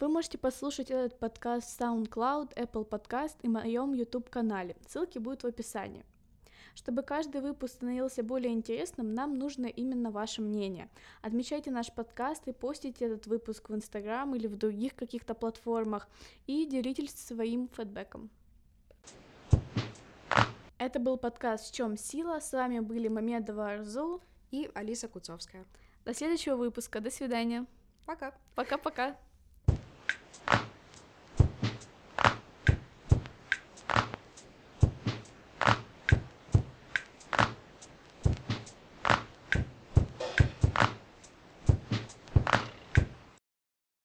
[0.00, 4.74] Вы можете послушать этот подкаст в SoundCloud, Apple Podcast и моем YouTube-канале.
[4.88, 6.06] Ссылки будут в описании.
[6.74, 10.88] Чтобы каждый выпуск становился более интересным, нам нужно именно ваше мнение.
[11.20, 16.08] Отмечайте наш подкаст и постите этот выпуск в Instagram или в других каких-то платформах
[16.46, 18.30] и делитесь своим фидбэком.
[20.78, 22.40] Это был подкаст «В чем сила?».
[22.40, 25.66] С вами были Мамедова Арзу и Алиса Куцовская.
[26.06, 27.00] До следующего выпуска.
[27.00, 27.66] До свидания.
[28.06, 28.32] Пока.
[28.54, 29.18] Пока-пока.